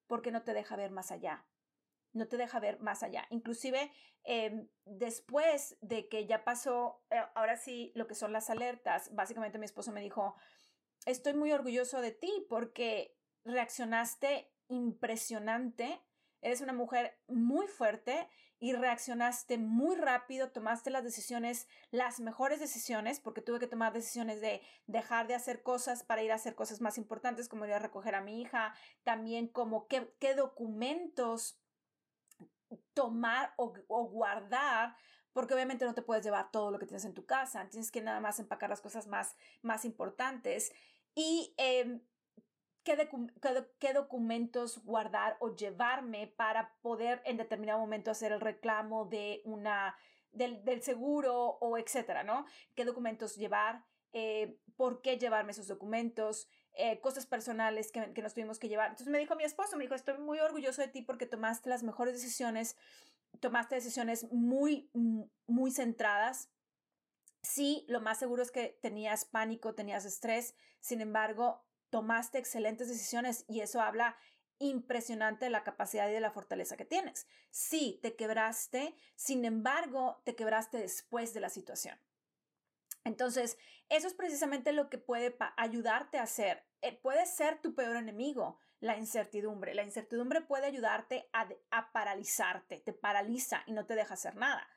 Porque 0.05 0.29
no 0.29 0.43
te 0.43 0.53
deja 0.53 0.75
ver 0.75 0.91
más 0.91 1.11
allá. 1.11 1.43
No 2.11 2.27
te 2.27 2.37
deja 2.37 2.59
ver 2.59 2.79
más 2.81 3.01
allá. 3.01 3.25
Inclusive, 3.31 3.91
em, 4.23 4.69
después 4.85 5.75
de 5.81 6.07
que 6.07 6.27
ya 6.27 6.43
pasó, 6.43 7.03
eh, 7.09 7.19
ahora 7.33 7.57
sí, 7.57 7.91
lo 7.95 8.05
que 8.05 8.13
son 8.13 8.31
las 8.31 8.51
alertas, 8.51 9.09
básicamente 9.15 9.57
mi 9.57 9.65
esposo 9.65 9.91
me 9.91 9.99
dijo, 9.99 10.35
estoy 11.07 11.33
muy 11.33 11.51
orgulloso 11.51 11.99
de 11.99 12.11
ti 12.11 12.45
porque 12.47 13.17
reaccionaste 13.43 14.53
impresionante 14.67 15.99
Eres 16.43 16.61
una 16.61 16.73
mujer 16.73 17.17
muy 17.27 17.67
fuerte 17.67 18.27
y 18.59 18.73
reaccionaste 18.73 19.57
muy 19.57 19.95
rápido, 19.95 20.51
tomaste 20.51 20.89
las 20.89 21.03
decisiones, 21.03 21.67
las 21.91 22.19
mejores 22.19 22.59
decisiones, 22.59 23.19
porque 23.19 23.41
tuve 23.41 23.59
que 23.59 23.67
tomar 23.67 23.91
decisiones 23.91 24.39
de 24.39 24.61
dejar 24.87 25.27
de 25.27 25.35
hacer 25.35 25.63
cosas 25.63 26.03
para 26.03 26.23
ir 26.23 26.31
a 26.31 26.35
hacer 26.35 26.55
cosas 26.55 26.79
más 26.79 26.97
importantes, 26.97 27.49
como 27.49 27.65
ir 27.65 27.73
a 27.73 27.79
recoger 27.79 28.15
a 28.15 28.21
mi 28.21 28.41
hija, 28.41 28.73
también 29.03 29.47
como 29.47 29.87
qué, 29.87 30.13
qué 30.19 30.35
documentos 30.35 31.59
tomar 32.93 33.53
o, 33.57 33.73
guardar 34.07 34.95
porque 35.33 35.53
obviamente 35.55 35.85
no 35.85 35.95
te 35.95 36.03
puedes 36.03 36.23
llevar 36.23 36.51
todo 36.51 36.69
lo 36.69 36.77
que 36.77 36.85
tienes 36.85 37.05
en 37.05 37.13
tu 37.13 37.25
casa, 37.25 37.67
tienes 37.69 37.91
que 37.91 38.01
nada 38.01 38.19
más 38.19 38.39
empacar 38.39 38.69
las 38.69 38.81
cosas 38.81 39.07
más, 39.07 39.35
más 39.63 39.83
importantes. 39.83 40.71
Y 41.15 41.55
em, 41.57 42.01
qué, 42.83 43.93
documentos 43.93 44.83
guardar 44.83 45.37
o 45.39 45.55
llevarme 45.55 46.27
para 46.27 46.75
poder 46.81 47.21
en 47.25 47.37
determinado 47.37 47.79
momento 47.79 48.11
hacer 48.11 48.31
el 48.31 48.41
reclamo 48.41 49.05
de 49.05 49.41
una, 49.45 49.95
del, 50.31 50.63
del 50.63 50.81
seguro 50.81 51.57
o 51.59 51.77
etcétera, 51.77 52.23
¿no? 52.23 52.45
¿Qué 52.75 52.85
documentos 52.85 53.35
llevar? 53.35 53.83
Eh, 54.11 54.59
¿Por 54.75 55.01
qué 55.01 55.17
llevarme 55.17 55.51
esos 55.51 55.67
documentos? 55.67 56.47
eh, 56.75 56.99
cosas 57.01 57.25
personales 57.25 57.91
que, 57.91 58.13
que, 58.13 58.21
nos 58.21 58.33
tuvimos 58.33 58.59
que 58.59 58.67
llevar. 58.67 58.89
Entonces 58.89 59.11
me 59.11 59.19
dijo 59.19 59.35
mi 59.35 59.43
esposo, 59.43 59.77
me 59.77 59.83
dijo, 59.83 59.95
estoy 59.95 60.17
muy 60.17 60.39
orgulloso 60.39 60.81
de 60.81 60.87
ti 60.87 61.01
porque 61.01 61.25
tomaste 61.25 61.69
las 61.69 61.83
mejores 61.83 62.13
decisiones, 62.13 62.75
tomaste 63.39 63.75
decisiones 63.75 64.31
muy, 64.31 64.89
muy 65.45 65.71
centradas. 65.71 66.49
Sí, 67.43 67.85
lo 67.87 68.01
más 68.01 68.17
seguro 68.17 68.41
es 68.41 68.51
que 68.51 68.79
tenías 68.81 69.25
pánico, 69.25 69.75
tenías 69.75 70.05
estrés, 70.05 70.55
sin 70.79 71.01
embargo, 71.01 71.63
tomaste 71.93 72.39
excelentes 72.39 72.89
decisiones 72.89 73.45
y 73.47 73.61
eso 73.61 73.79
habla 73.79 74.17
impresionante 74.57 75.45
de 75.45 75.51
la 75.51 75.63
capacidad 75.63 76.09
y 76.09 76.13
de 76.13 76.21
la 76.21 76.31
fortaleza 76.31 76.75
que 76.75 76.85
tienes. 76.85 77.27
Sí, 77.51 77.99
te 78.01 78.15
quebraste, 78.15 78.95
sin 79.15 79.45
embargo, 79.45 80.19
te 80.25 80.35
quebraste 80.35 80.79
después 80.79 81.35
de 81.35 81.41
la 81.41 81.49
situación. 81.49 81.99
Entonces, 83.03 83.59
eso 83.89 84.07
es 84.07 84.15
precisamente 84.15 84.73
lo 84.73 84.89
que 84.89 84.97
puede 84.97 85.37
ayudarte 85.55 86.17
a 86.17 86.23
hacer. 86.23 86.65
Eh, 86.81 86.97
puede 86.99 87.27
ser 87.27 87.61
tu 87.61 87.75
peor 87.75 87.95
enemigo, 87.95 88.57
la 88.79 88.97
incertidumbre. 88.97 89.75
La 89.75 89.83
incertidumbre 89.83 90.41
puede 90.41 90.65
ayudarte 90.65 91.29
a, 91.31 91.47
a, 91.69 91.91
paralizarte, 91.91 92.79
te 92.79 92.93
paraliza 92.93 93.61
y 93.67 93.73
no 93.73 93.85
te 93.85 93.93
deja 93.93 94.15
hacer 94.15 94.35
nada. 94.35 94.67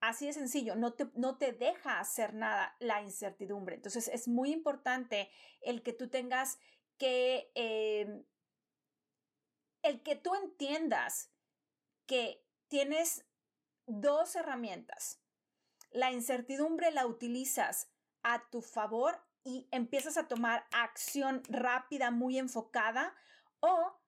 Así 0.00 0.26
de 0.26 0.32
sencillo, 0.32 0.76
no 0.76 0.94
te, 0.94 1.08
no 1.14 1.38
te 1.38 1.52
deja 1.52 1.98
hacer 1.98 2.34
nada 2.34 2.76
la 2.78 3.02
incertidumbre. 3.02 3.74
Entonces, 3.74 4.08
es 4.08 4.28
muy 4.28 4.52
importante 4.52 5.30
el 5.60 5.82
que 5.82 5.92
tú 5.92 6.08
tengas 6.08 6.58
que 6.98 7.50
eh, 7.54 8.24
el 9.82 10.02
que 10.02 10.16
tú 10.16 10.34
entiendas 10.34 11.32
que 12.06 12.44
tienes 12.68 13.24
dos 13.86 14.36
herramientas. 14.36 15.20
La 15.90 16.12
incertidumbre 16.12 16.90
la 16.90 17.06
utilizas 17.06 17.90
a 18.22 18.48
tu 18.50 18.60
favor 18.60 19.24
y 19.44 19.68
empiezas 19.70 20.16
a 20.16 20.28
tomar 20.28 20.66
acción 20.72 21.42
rápida, 21.48 22.10
muy 22.10 22.38
enfocada, 22.38 23.16
o 23.60 23.98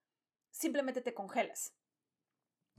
simplemente 0.51 1.01
te 1.01 1.13
congelas. 1.13 1.73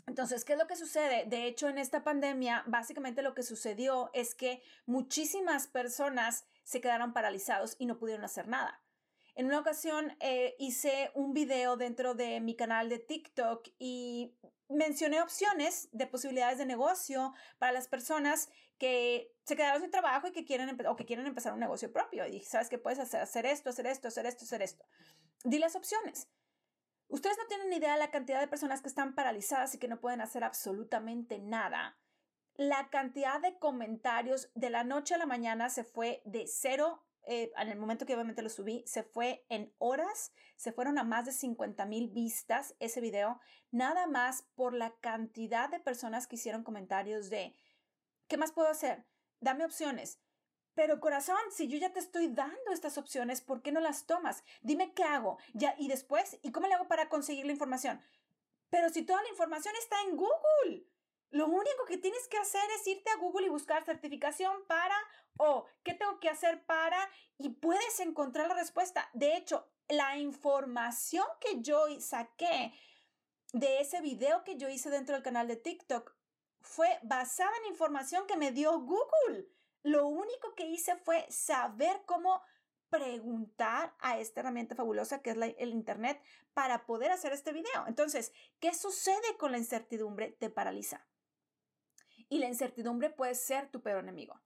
Entonces, 0.07 0.45
¿qué 0.45 0.55
es 0.55 0.59
lo 0.59 0.67
que 0.67 0.77
sucede? 0.77 1.25
De 1.27 1.47
hecho, 1.47 1.69
en 1.69 1.79
esta 1.79 2.03
pandemia, 2.03 2.65
básicamente 2.67 3.23
lo 3.23 3.35
que 3.35 3.43
sucedió 3.43 4.11
es 4.13 4.35
que 4.35 4.63
muchísimas 4.85 5.69
personas 5.69 6.45
se 6.65 6.81
quedaron 6.81 7.13
paralizados 7.13 7.77
y 7.79 7.87
no 7.87 7.99
pudieron 7.99 8.25
hacer 8.25 8.49
nada. 8.49 8.83
En 9.35 9.47
una 9.47 9.61
ocasión 9.61 10.15
eh, 10.21 10.57
hice 10.59 11.11
un 11.15 11.33
video 11.33 11.77
dentro 11.77 12.15
de 12.15 12.41
mi 12.41 12.55
canal 12.55 12.89
de 12.89 12.99
TikTok 12.99 13.67
y 13.79 14.37
mencioné 14.69 15.23
opciones 15.23 15.89
de 15.93 16.07
posibilidades 16.07 16.59
de 16.59 16.67
negocio 16.67 17.33
para 17.59 17.73
las 17.73 17.89
personas 17.89 18.51
que 18.79 19.35
se 19.45 19.57
quedaron 19.57 19.81
sin 19.81 19.91
trabajo 19.91 20.27
y 20.27 20.33
que 20.33 20.45
quieren, 20.45 20.77
o 20.87 20.97
que 20.97 21.07
quieren 21.07 21.27
empezar 21.27 21.55
un 21.55 21.61
negocio 21.61 21.93
propio. 21.93 22.27
Y 22.27 22.41
¿sabes 22.41 22.69
qué 22.69 22.79
puedes 22.79 22.99
hacer? 22.99 23.23
Hacer 23.23 23.47
esto, 23.47 23.71
hacer 23.71 23.87
esto, 23.87 24.09
hacer 24.09 24.27
esto, 24.27 24.45
hacer 24.45 24.63
esto. 24.63 24.85
Di 25.45 25.59
las 25.59 25.77
opciones. 25.77 26.29
Ustedes 27.13 27.37
no 27.37 27.47
tienen 27.47 27.71
idea 27.71 27.93
de 27.93 27.99
la 27.99 28.11
cantidad 28.11 28.41
de 28.41 28.49
personas 28.49 28.81
que 28.81 28.89
están 28.89 29.15
paralizadas 29.15 29.75
y 29.75 29.79
que 29.79 29.87
no 29.87 30.01
pueden 30.01 30.23
hacer 30.23 30.45
absolutamente 30.45 31.39
nada. 31.39 31.99
La 32.55 32.89
cantidad 32.89 33.39
de 33.39 33.59
comentarios 33.59 34.51
de 34.55 34.71
la 34.71 34.83
noche 34.83 35.15
a 35.15 35.19
la 35.19 35.27
mañana 35.27 35.69
se 35.69 35.85
fue 35.85 36.23
de 36.25 36.47
cero 36.47 37.05
eh, 37.25 37.53
en 37.59 37.69
el 37.69 37.79
momento 37.79 38.07
que 38.07 38.15
obviamente 38.15 38.41
lo 38.41 38.49
subí, 38.49 38.83
se 38.87 39.03
fue 39.03 39.45
en 39.51 39.75
horas, 39.77 40.33
se 40.57 40.73
fueron 40.73 40.97
a 40.97 41.05
más 41.05 41.27
de 41.27 41.33
50 41.33 41.85
mil 41.85 42.09
vistas 42.09 42.75
ese 42.81 43.03
video, 43.03 43.39
nada 43.71 44.07
más 44.07 44.47
por 44.55 44.73
la 44.73 44.95
cantidad 45.03 45.69
de 45.69 45.81
personas 45.81 46.27
que 46.27 46.37
hicieron 46.37 46.65
comentarios 46.65 47.29
de, 47.29 47.55
¿qué 48.27 48.39
más 48.39 48.53
puedo 48.53 48.69
hacer? 48.69 49.05
Dame 49.39 49.67
opciones. 49.67 50.19
Pero 50.75 51.01
corazón, 51.01 51.39
si 51.51 51.69
yo 51.69 51.77
ya 51.79 51.93
te 51.93 51.99
estoy 51.99 52.29
dando 52.29 52.73
estas 52.73 52.97
opciones, 52.97 53.41
¿por 53.41 53.63
qué 53.63 53.73
no 53.73 53.81
las 53.81 54.07
tomas? 54.07 54.43
Dime 54.63 54.93
qué 54.95 55.05
hago. 55.05 55.39
Ya, 55.53 55.75
y 55.79 55.89
después, 55.89 56.39
¿y 56.43 56.51
cómo 56.51 56.67
le 56.67 56.75
hago 56.75 56.89
para 56.89 57.09
conseguir 57.09 57.45
la 57.45 57.53
información? 57.53 58.01
Pero 58.71 58.89
si 58.89 59.03
toda 59.03 59.23
la 59.23 59.29
información 59.29 59.75
está 59.77 60.01
en 60.03 60.17
Google. 60.17 60.87
Lo 61.31 61.47
único 61.47 61.87
que 61.87 61.97
tienes 61.97 62.29
que 62.29 62.37
hacer 62.37 62.63
es 62.79 62.87
irte 62.87 63.11
a 63.11 63.17
Google 63.17 63.47
y 63.47 63.51
buscar 63.51 63.85
certificación 63.85 64.67
para 64.67 64.95
o 65.39 65.67
qué 65.83 65.95
tengo 65.95 66.21
que 66.21 66.29
hacer 66.29 66.63
para 66.67 67.09
y 67.39 67.49
puedes 67.49 68.01
encontrar 68.01 68.49
la 68.49 68.55
respuesta. 68.55 69.09
De 69.15 69.37
hecho, 69.37 69.67
la 69.89 70.19
información 70.19 71.25
que 71.41 71.63
yo 71.63 71.87
saqué 72.01 72.73
de 73.53 73.81
ese 73.81 74.03
video 74.03 74.45
que 74.45 74.57
yo 74.57 74.69
hice 74.69 74.91
dentro 74.91 75.15
del 75.15 75.25
canal 75.25 75.49
de 75.49 75.57
TikTok 75.57 76.15
fue 76.61 76.99
basada 77.03 77.53
en 77.63 77.73
información 77.73 78.27
que 78.27 78.37
me 78.37 78.53
dio 78.53 78.79
Google. 78.81 79.49
Lo 79.83 80.07
único 80.07 80.55
que 80.55 80.67
hice 80.67 80.97
fue 80.97 81.27
saber 81.31 82.03
cómo 82.07 82.43
preguntar 82.89 83.95
a 84.01 84.19
esta 84.19 84.41
herramienta 84.41 84.75
fabulosa 84.75 85.23
que 85.23 85.31
es 85.31 85.37
el 85.59 85.71
Internet 85.71 86.23
para 86.53 86.85
poder 86.85 87.11
hacer 87.11 87.33
este 87.33 87.53
video. 87.53 87.87
Entonces, 87.87 88.33
¿qué 88.61 88.75
sucede 88.75 89.37
con 89.39 89.51
la 89.51 89.59
incertidumbre? 89.59 90.33
Te 90.33 90.51
paraliza. 90.51 91.07
Y 92.29 92.39
la 92.39 92.49
incertidumbre 92.49 93.09
puede 93.09 93.35
ser 93.35 93.71
tu 93.71 93.83
peor 93.83 94.01
enemigo. 94.01 94.41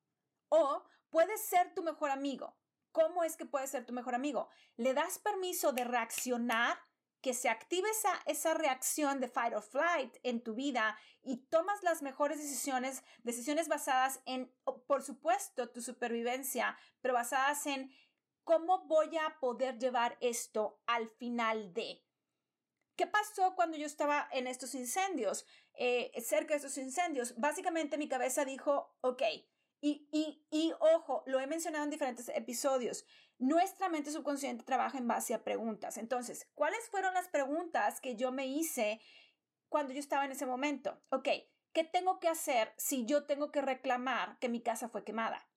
O 0.48 0.84
puede 1.10 1.36
ser 1.38 1.74
tu 1.74 1.82
mejor 1.82 2.10
amigo. 2.10 2.56
¿Cómo 2.92 3.24
es 3.24 3.36
que 3.36 3.46
puede 3.46 3.66
ser 3.66 3.84
tu 3.84 3.92
mejor 3.92 4.14
amigo? 4.14 4.48
Le 4.76 4.94
das 4.94 5.18
permiso 5.18 5.72
de 5.72 5.84
reaccionar, 5.84 6.78
que 7.26 7.34
se 7.34 7.48
active 7.48 7.90
esa, 7.90 8.22
esa 8.26 8.54
reacción 8.54 9.18
de 9.18 9.26
fight 9.26 9.52
or 9.52 9.60
flight 9.60 10.16
en 10.22 10.44
tu 10.44 10.54
vida 10.54 10.96
y 11.24 11.38
tomas 11.48 11.82
las 11.82 12.00
mejores 12.00 12.38
decisiones, 12.38 13.02
decisiones 13.24 13.66
basadas 13.66 14.20
en, 14.26 14.54
por 14.86 15.02
supuesto, 15.02 15.68
tu 15.70 15.82
supervivencia, 15.82 16.78
pero 17.00 17.14
basadas 17.14 17.66
en 17.66 17.92
cómo 18.44 18.86
voy 18.86 19.18
a 19.18 19.40
poder 19.40 19.76
llevar 19.76 20.16
esto 20.20 20.80
al 20.86 21.08
final 21.08 21.74
de. 21.74 22.00
¿Qué 22.94 23.08
pasó 23.08 23.56
cuando 23.56 23.76
yo 23.76 23.86
estaba 23.86 24.28
en 24.30 24.46
estos 24.46 24.76
incendios? 24.76 25.46
Eh, 25.74 26.12
cerca 26.22 26.54
de 26.54 26.58
estos 26.58 26.78
incendios. 26.78 27.34
Básicamente 27.36 27.98
mi 27.98 28.08
cabeza 28.08 28.44
dijo, 28.44 28.96
ok, 29.00 29.22
y, 29.80 30.08
y, 30.12 30.46
y 30.52 30.72
ojo, 30.78 31.24
lo 31.26 31.40
he 31.40 31.48
mencionado 31.48 31.82
en 31.82 31.90
diferentes 31.90 32.28
episodios, 32.28 33.04
nuestra 33.38 33.88
mente 33.88 34.10
subconsciente 34.10 34.64
trabaja 34.64 34.98
en 34.98 35.08
base 35.08 35.34
a 35.34 35.44
preguntas. 35.44 35.98
Entonces, 35.98 36.48
¿cuáles 36.54 36.88
fueron 36.90 37.14
las 37.14 37.28
preguntas 37.28 38.00
que 38.00 38.16
yo 38.16 38.32
me 38.32 38.46
hice 38.46 39.00
cuando 39.68 39.92
yo 39.92 40.00
estaba 40.00 40.24
en 40.24 40.32
ese 40.32 40.46
momento? 40.46 41.02
Ok, 41.10 41.28
¿qué 41.72 41.84
tengo 41.84 42.18
que 42.18 42.28
hacer 42.28 42.72
si 42.76 43.04
yo 43.06 43.24
tengo 43.24 43.50
que 43.50 43.62
reclamar 43.62 44.38
que 44.38 44.48
mi 44.48 44.62
casa 44.62 44.88
fue 44.88 45.04
quemada? 45.04 45.48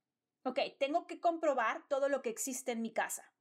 Ok, 0.44 0.60
tengo 0.80 1.08
que 1.08 1.20
comprobar 1.20 1.88
todo 1.88 2.10
lo 2.10 2.22
que 2.22 2.30
existe 2.30 2.72
en 2.72 2.82
mi 2.82 2.94
casa 2.94 3.34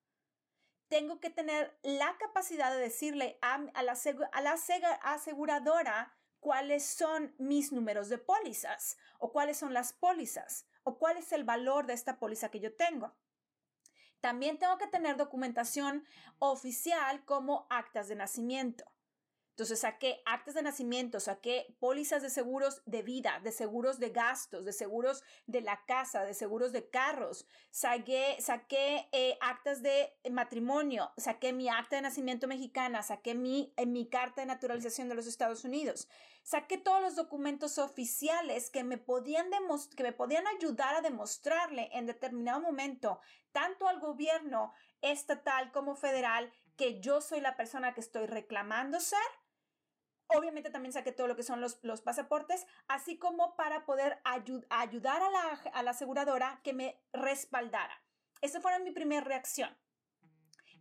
tengo 0.88 1.21
que 1.21 1.30
tener 1.30 1.78
la 1.83 2.16
capacidad 2.18 2.73
de 2.73 2.80
decirle 2.80 3.38
a, 3.42 3.59
la, 3.83 3.97
a 4.33 4.40
la 4.40 4.57
aseguradora 5.02 6.14
cuáles 6.40 6.85
son 6.85 7.35
mis 7.38 7.73
números 7.73 8.09
de 8.09 8.18
pólizas 8.18 8.97
o 9.18 9.33
cuáles 9.33 9.59
son 9.59 9.75
las 9.75 9.92
pólizas 9.92 10.66
o 10.85 10.99
cuál 10.99 11.18
es 11.18 11.33
el 11.33 11.45
valor 11.45 11.87
de 11.87 11.95
esta 11.95 12.18
póliza 12.18 12.50
que 12.50 12.61
yo 12.61 12.75
tengo. 12.75 13.14
También 14.20 14.58
tengo 14.58 14.78
que 14.78 14.87
tener 14.87 15.16
documentación 15.16 16.04
oficial 16.38 17.25
como 17.25 17.66
actas 17.70 18.08
de 18.08 18.16
nacimiento. 18.16 18.84
Entonces 19.58 19.80
saqué 19.80 20.22
actas 20.24 20.54
de 20.54 20.62
nacimiento, 20.62 21.18
saqué 21.18 21.74
pólizas 21.80 22.22
de 22.22 22.30
seguros 22.30 22.80
de 22.86 23.02
vida, 23.02 23.40
de 23.42 23.50
seguros 23.50 23.98
de 23.98 24.10
gastos, 24.10 24.64
de 24.64 24.72
seguros 24.72 25.24
de 25.48 25.62
la 25.62 25.84
casa, 25.84 26.22
de 26.22 26.32
seguros 26.32 26.70
de 26.70 26.88
carros, 26.88 27.44
saqué, 27.72 28.36
saqué 28.38 29.08
eh, 29.10 29.36
actas 29.40 29.82
de 29.82 30.16
matrimonio, 30.30 31.10
saqué 31.16 31.52
mi 31.52 31.68
acta 31.68 31.96
de 31.96 32.02
nacimiento 32.02 32.46
mexicana, 32.46 33.02
saqué 33.02 33.34
mi, 33.34 33.74
eh, 33.76 33.84
mi 33.84 34.08
carta 34.08 34.42
de 34.42 34.46
naturalización 34.46 35.08
de 35.08 35.16
los 35.16 35.26
Estados 35.26 35.64
Unidos, 35.64 36.06
saqué 36.44 36.78
todos 36.78 37.02
los 37.02 37.16
documentos 37.16 37.78
oficiales 37.78 38.70
que 38.70 38.84
me, 38.84 38.96
podían 38.96 39.50
que 39.96 40.04
me 40.04 40.12
podían 40.12 40.46
ayudar 40.46 40.94
a 40.94 41.00
demostrarle 41.00 41.90
en 41.94 42.06
determinado 42.06 42.60
momento, 42.60 43.18
tanto 43.50 43.88
al 43.88 43.98
gobierno 43.98 44.72
estatal 45.00 45.72
como 45.72 45.96
federal, 45.96 46.52
que 46.76 47.00
yo 47.00 47.20
soy 47.20 47.40
la 47.40 47.56
persona 47.56 47.92
que 47.92 48.00
estoy 48.00 48.26
reclamando 48.26 49.00
ser 49.00 49.18
Obviamente 50.28 50.70
también 50.70 50.92
saqué 50.92 51.12
todo 51.12 51.26
lo 51.26 51.37
que 51.37 51.42
son 51.42 51.61
los, 51.61 51.78
los 51.82 52.02
pasaportes, 52.02 52.66
así 52.87 53.18
como 53.18 53.56
para 53.56 53.87
poder 53.87 54.20
ayudar 54.25 55.23
a 55.23 55.30
la, 55.30 55.61
a 55.73 55.82
la 55.82 55.90
aseguradora 55.92 56.61
que 56.62 56.73
me 56.73 57.00
respaldara. 57.12 58.02
Esa 58.40 58.61
fue 58.61 58.78
mi 58.80 58.90
primera 58.90 59.25
reacción. 59.25 59.76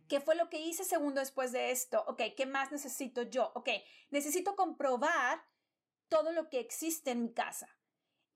¿Qué 0.06 0.20
fue 0.20 0.34
lo 0.34 0.48
que 0.48 0.60
hice 0.60 0.84
segundo 0.84 1.20
después 1.20 1.52
de 1.52 1.70
esto? 1.70 2.04
Ok, 2.06 2.22
¿qué 2.36 2.46
más 2.46 2.72
necesito 2.72 3.22
yo? 3.22 3.52
Ok, 3.54 3.68
necesito 4.10 4.56
comprobar 4.56 5.42
todo 6.08 6.32
lo 6.32 6.48
que 6.48 6.60
existe 6.60 7.10
en 7.10 7.22
mi 7.22 7.32
casa 7.32 7.77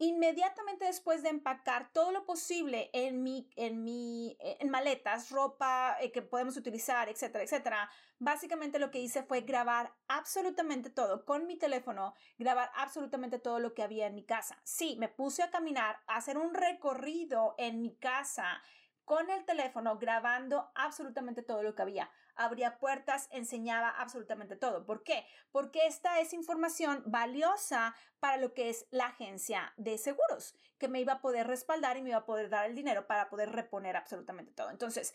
inmediatamente 0.02 0.84
después 0.84 1.22
de 1.22 1.28
empacar 1.28 1.92
todo 1.92 2.10
lo 2.10 2.26
posible 2.26 2.90
en 2.92 3.22
mi, 3.22 3.48
en 3.54 3.84
mi, 3.84 4.36
eh, 4.40 4.56
en 4.58 4.68
maletas, 4.68 5.30
ropa 5.30 5.96
eh, 6.00 6.10
que 6.10 6.22
podemos 6.22 6.56
utilizar, 6.56 7.08
etcétera, 7.08 7.44
etcétera, 7.44 7.90
básicamente 8.18 8.80
lo 8.80 8.90
que 8.90 8.98
hice 8.98 9.22
fue 9.22 9.42
grabar 9.42 9.94
absolutamente 10.08 10.90
todo 10.90 11.24
con 11.24 11.46
mi 11.46 11.56
teléfono, 11.56 12.14
grabar 12.36 12.72
absolutamente 12.74 13.38
todo 13.38 13.60
lo 13.60 13.74
que 13.74 13.84
había 13.84 14.08
en 14.08 14.16
mi 14.16 14.24
casa. 14.24 14.60
Sí, 14.64 14.96
me 14.98 15.08
puse 15.08 15.44
a 15.44 15.52
caminar, 15.52 16.00
a 16.08 16.16
hacer 16.16 16.36
un 16.36 16.52
recorrido 16.52 17.54
en 17.56 17.80
mi 17.80 17.94
casa 17.94 18.60
con 19.04 19.30
el 19.30 19.44
teléfono 19.44 19.98
grabando 19.98 20.72
absolutamente 20.74 21.42
todo 21.42 21.62
lo 21.62 21.76
que 21.76 21.82
había. 21.82 22.10
Abría 22.34 22.78
puertas, 22.78 23.28
enseñaba 23.30 23.90
absolutamente 23.90 24.56
todo. 24.56 24.86
¿Por 24.86 25.02
qué? 25.04 25.26
Porque 25.50 25.86
esta 25.86 26.20
es 26.20 26.32
información 26.32 27.02
valiosa 27.06 27.94
para 28.20 28.36
lo 28.36 28.54
que 28.54 28.70
es 28.70 28.86
la 28.90 29.06
agencia 29.06 29.72
de 29.76 29.98
seguros, 29.98 30.54
que 30.78 30.88
me 30.88 31.00
iba 31.00 31.14
a 31.14 31.20
poder 31.20 31.46
respaldar 31.46 31.96
y 31.96 32.02
me 32.02 32.10
iba 32.10 32.18
a 32.18 32.26
poder 32.26 32.48
dar 32.48 32.66
el 32.66 32.74
dinero 32.74 33.06
para 33.06 33.28
poder 33.28 33.50
reponer 33.50 33.96
absolutamente 33.96 34.52
todo. 34.52 34.70
Entonces, 34.70 35.14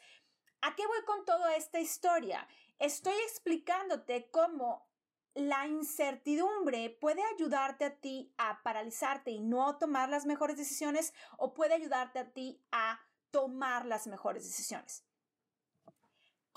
¿a 0.62 0.76
qué 0.76 0.86
voy 0.86 1.04
con 1.06 1.26
toda 1.26 1.56
esta 1.56 1.80
historia? 1.80 2.48
Estoy 2.80 3.16
explicándote 3.26 4.30
cómo 4.30 4.88
la 5.38 5.68
incertidumbre 5.68 6.90
puede 6.90 7.22
ayudarte 7.36 7.86
a 7.86 7.96
ti 7.96 8.34
a 8.38 8.64
paralizarte 8.64 9.30
y 9.30 9.40
no 9.40 9.78
tomar 9.78 10.10
las 10.10 10.26
mejores 10.26 10.58
decisiones 10.58 11.14
o 11.38 11.54
puede 11.54 11.76
ayudarte 11.76 12.20
a 12.20 12.34
ti 12.34 12.60
a 12.72 13.00
tomar 13.30 13.86
las 13.86 14.08
mejores 14.08 14.44
decisiones. 14.44 15.07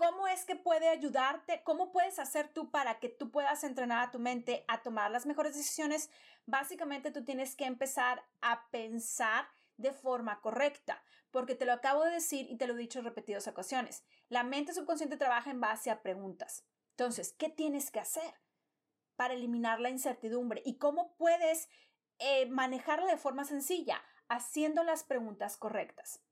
¿Cómo 0.01 0.27
es 0.29 0.47
que 0.47 0.57
puede 0.57 0.89
ayudarte? 0.89 1.63
¿Cómo 1.63 1.93
puedes 1.93 2.19
hacer 2.19 2.49
tú 2.49 2.71
para 2.71 2.99
que 3.01 3.11
tú 3.11 3.31
puedas 3.31 3.65
entrenar 3.65 3.99
a 3.99 4.11
tu 4.11 4.19
mente 4.19 4.65
a 4.67 4.81
tomar 4.81 5.11
las 5.11 5.27
mejores 5.27 5.55
decisiones? 5.55 6.09
Básicamente 6.47 7.11
tú 7.11 7.23
tienes 7.23 7.55
que 7.55 7.67
empezar 7.67 8.25
a 8.41 8.71
pensar 8.71 9.47
de 9.77 9.93
forma 9.93 10.41
correcta, 10.41 11.05
porque 11.31 11.55
te 11.55 11.67
lo 11.67 11.75
acabo 11.75 12.03
de 12.03 12.13
decir 12.13 12.47
y 12.49 12.57
te 12.57 12.67
lo 12.67 12.73
he 12.73 12.79
dicho 12.79 12.99
en 12.99 13.05
repetidas 13.05 13.47
ocasiones. 13.47 14.03
La 14.31 14.43
mente 14.43 14.73
subconsciente 14.73 15.19
trabaja 15.19 15.51
en 15.51 15.61
base 15.61 15.91
a 15.91 16.01
preguntas. 16.01 16.65
Entonces, 16.93 17.35
¿qué 17.35 17.51
tienes 17.51 17.91
que 17.91 18.01
hacer 18.01 18.41
para 19.17 19.35
eliminar 19.35 19.81
la 19.81 19.91
incertidumbre? 19.91 20.63
¿Y 20.65 20.79
cómo 20.79 21.15
puedes 21.19 21.69
eh, 22.21 22.47
manejarla 22.47 23.11
de 23.11 23.19
forma 23.19 23.45
sencilla? 23.45 24.03
Haciendo 24.31 24.83
las 24.83 25.05
preguntas 25.05 25.59
correctas. 25.59 26.23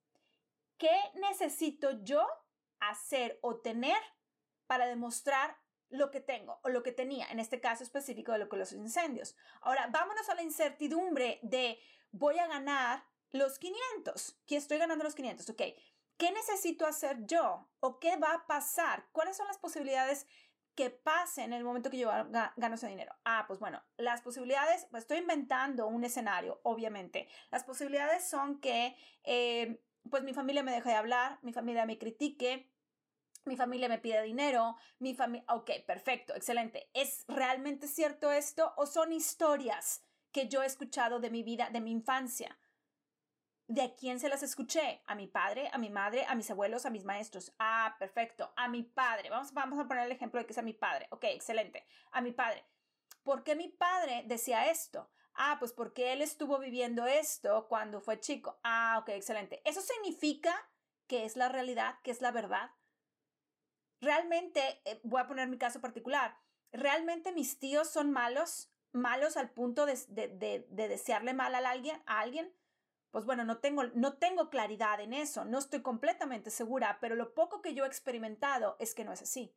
¿Qué 0.78 0.96
necesito 1.16 2.02
yo 2.02 2.26
hacer 2.80 3.38
o 3.42 3.60
tener 3.60 3.98
para 4.66 4.86
demostrar 4.86 5.56
lo 5.90 6.10
que 6.10 6.20
tengo 6.20 6.60
o 6.62 6.68
lo 6.68 6.82
que 6.82 6.92
tenía, 6.92 7.26
en 7.30 7.40
este 7.40 7.60
caso 7.60 7.82
específico 7.82 8.32
de 8.32 8.38
lo 8.38 8.48
que 8.48 8.56
los 8.56 8.72
incendios? 8.72 9.36
Ahora, 9.60 9.88
vámonos 9.90 10.28
a 10.28 10.34
la 10.34 10.42
incertidumbre 10.42 11.40
de 11.42 11.78
voy 12.10 12.38
a 12.38 12.46
ganar 12.46 13.04
los 13.30 13.58
500, 13.58 14.40
que 14.46 14.56
estoy 14.56 14.78
ganando 14.78 15.04
los 15.04 15.14
500, 15.14 15.48
ok. 15.50 15.62
¿Qué 16.16 16.32
necesito 16.32 16.84
hacer 16.84 17.26
yo? 17.26 17.70
¿O 17.80 18.00
qué 18.00 18.16
va 18.16 18.32
a 18.32 18.46
pasar? 18.46 19.06
¿Cuáles 19.12 19.36
son 19.36 19.46
las 19.46 19.58
posibilidades 19.58 20.26
que 20.74 20.90
pasen 20.90 21.52
en 21.52 21.58
el 21.58 21.64
momento 21.64 21.90
que 21.90 21.98
yo 21.98 22.10
gano 22.56 22.74
ese 22.74 22.88
dinero? 22.88 23.14
Ah, 23.24 23.44
pues 23.46 23.60
bueno, 23.60 23.82
las 23.96 24.22
posibilidades, 24.22 24.86
pues 24.90 25.04
estoy 25.04 25.18
inventando 25.18 25.86
un 25.86 26.04
escenario, 26.04 26.60
obviamente. 26.64 27.28
Las 27.50 27.62
posibilidades 27.64 28.28
son 28.28 28.60
que 28.60 28.96
eh, 29.22 29.80
pues 30.08 30.22
mi 30.22 30.34
familia 30.34 30.62
me 30.62 30.72
deja 30.72 30.90
de 30.90 30.96
hablar, 30.96 31.38
mi 31.42 31.52
familia 31.52 31.86
me 31.86 31.98
critique, 31.98 32.70
mi 33.44 33.56
familia 33.56 33.88
me 33.88 33.98
pide 33.98 34.22
dinero, 34.22 34.76
mi 34.98 35.14
familia, 35.14 35.44
ok, 35.48 35.70
perfecto, 35.86 36.34
excelente. 36.34 36.90
¿Es 36.94 37.24
realmente 37.28 37.88
cierto 37.88 38.30
esto 38.30 38.74
o 38.76 38.86
son 38.86 39.12
historias 39.12 40.04
que 40.32 40.48
yo 40.48 40.62
he 40.62 40.66
escuchado 40.66 41.20
de 41.20 41.30
mi 41.30 41.42
vida, 41.42 41.70
de 41.70 41.80
mi 41.80 41.90
infancia? 41.90 42.58
¿De 43.66 43.94
quién 43.96 44.18
se 44.18 44.30
las 44.30 44.42
escuché? 44.42 45.02
A 45.06 45.14
mi 45.14 45.26
padre, 45.26 45.68
a 45.72 45.78
mi 45.78 45.90
madre, 45.90 46.24
a 46.26 46.34
mis 46.34 46.50
abuelos, 46.50 46.86
a 46.86 46.90
mis 46.90 47.04
maestros. 47.04 47.52
Ah, 47.58 47.96
perfecto. 47.98 48.50
A 48.56 48.66
mi 48.66 48.82
padre. 48.82 49.28
Vamos, 49.28 49.52
vamos 49.52 49.78
a 49.78 49.86
poner 49.86 50.06
el 50.06 50.12
ejemplo 50.12 50.40
de 50.40 50.46
que 50.46 50.52
es 50.52 50.58
a 50.58 50.62
mi 50.62 50.72
padre. 50.72 51.06
Ok, 51.10 51.24
excelente. 51.24 51.86
A 52.12 52.22
mi 52.22 52.32
padre. 52.32 52.64
¿Por 53.22 53.44
qué 53.44 53.54
mi 53.56 53.68
padre 53.68 54.24
decía 54.26 54.70
esto? 54.70 55.10
Ah, 55.40 55.56
pues 55.60 55.72
porque 55.72 56.12
él 56.12 56.20
estuvo 56.20 56.58
viviendo 56.58 57.06
esto 57.06 57.68
cuando 57.68 58.00
fue 58.00 58.18
chico. 58.18 58.58
Ah, 58.64 58.98
ok, 59.00 59.10
excelente. 59.10 59.62
¿Eso 59.64 59.80
significa 59.80 60.52
que 61.06 61.24
es 61.24 61.36
la 61.36 61.48
realidad, 61.48 61.94
que 62.02 62.10
es 62.10 62.20
la 62.20 62.32
verdad? 62.32 62.72
Realmente, 64.00 64.82
eh, 64.84 65.00
voy 65.04 65.20
a 65.20 65.28
poner 65.28 65.48
mi 65.48 65.56
caso 65.56 65.80
particular, 65.80 66.36
¿realmente 66.72 67.30
mis 67.30 67.60
tíos 67.60 67.88
son 67.88 68.10
malos? 68.10 68.72
¿Malos 68.92 69.36
al 69.36 69.50
punto 69.50 69.86
de, 69.86 69.96
de, 70.08 70.66
de, 70.68 70.88
desearle 70.88 71.34
mal 71.34 71.54
a 71.54 71.70
alguien, 71.70 72.02
a 72.06 72.18
alguien? 72.18 72.52
Pues 73.12 73.24
bueno, 73.24 73.44
no 73.44 73.58
tengo, 73.58 73.84
no 73.94 74.14
tengo 74.14 74.50
claridad 74.50 75.00
en 75.00 75.12
eso, 75.12 75.44
no 75.44 75.58
estoy 75.58 75.82
completamente 75.82 76.50
segura, 76.50 76.98
pero 77.00 77.14
lo 77.14 77.32
poco 77.32 77.62
que 77.62 77.74
yo 77.74 77.84
he 77.84 77.88
experimentado 77.88 78.76
es 78.80 78.92
que 78.92 79.04
no 79.04 79.12
es 79.12 79.22
así. 79.22 79.54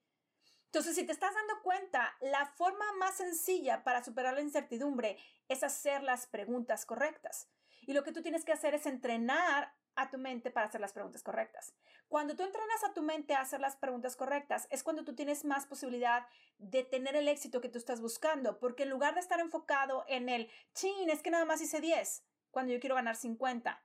Entonces, 0.71 0.95
si 0.95 1.03
te 1.03 1.11
estás 1.11 1.33
dando 1.33 1.61
cuenta, 1.63 2.15
la 2.21 2.45
forma 2.45 2.93
más 2.93 3.17
sencilla 3.17 3.83
para 3.83 4.05
superar 4.05 4.35
la 4.35 4.39
incertidumbre 4.39 5.17
es 5.49 5.63
hacer 5.63 6.01
las 6.01 6.27
preguntas 6.27 6.85
correctas. 6.85 7.49
Y 7.81 7.91
lo 7.91 8.05
que 8.05 8.13
tú 8.13 8.21
tienes 8.21 8.45
que 8.45 8.53
hacer 8.53 8.73
es 8.73 8.85
entrenar 8.85 9.75
a 9.95 10.09
tu 10.09 10.17
mente 10.17 10.49
para 10.49 10.67
hacer 10.67 10.79
las 10.79 10.93
preguntas 10.93 11.23
correctas. 11.23 11.73
Cuando 12.07 12.37
tú 12.37 12.43
entrenas 12.43 12.85
a 12.85 12.93
tu 12.93 13.01
mente 13.01 13.33
a 13.33 13.41
hacer 13.41 13.59
las 13.59 13.75
preguntas 13.75 14.15
correctas, 14.15 14.69
es 14.71 14.81
cuando 14.81 15.03
tú 15.03 15.13
tienes 15.13 15.43
más 15.43 15.65
posibilidad 15.65 16.25
de 16.57 16.85
tener 16.85 17.17
el 17.17 17.27
éxito 17.27 17.59
que 17.59 17.67
tú 17.67 17.77
estás 17.77 17.99
buscando, 17.99 18.57
porque 18.57 18.83
en 18.83 18.91
lugar 18.91 19.15
de 19.15 19.19
estar 19.19 19.41
enfocado 19.41 20.05
en 20.07 20.29
el, 20.29 20.49
chin, 20.73 21.09
es 21.09 21.21
que 21.21 21.31
nada 21.31 21.43
más 21.43 21.61
hice 21.61 21.81
10, 21.81 22.23
cuando 22.49 22.71
yo 22.71 22.79
quiero 22.79 22.95
ganar 22.95 23.17
50, 23.17 23.83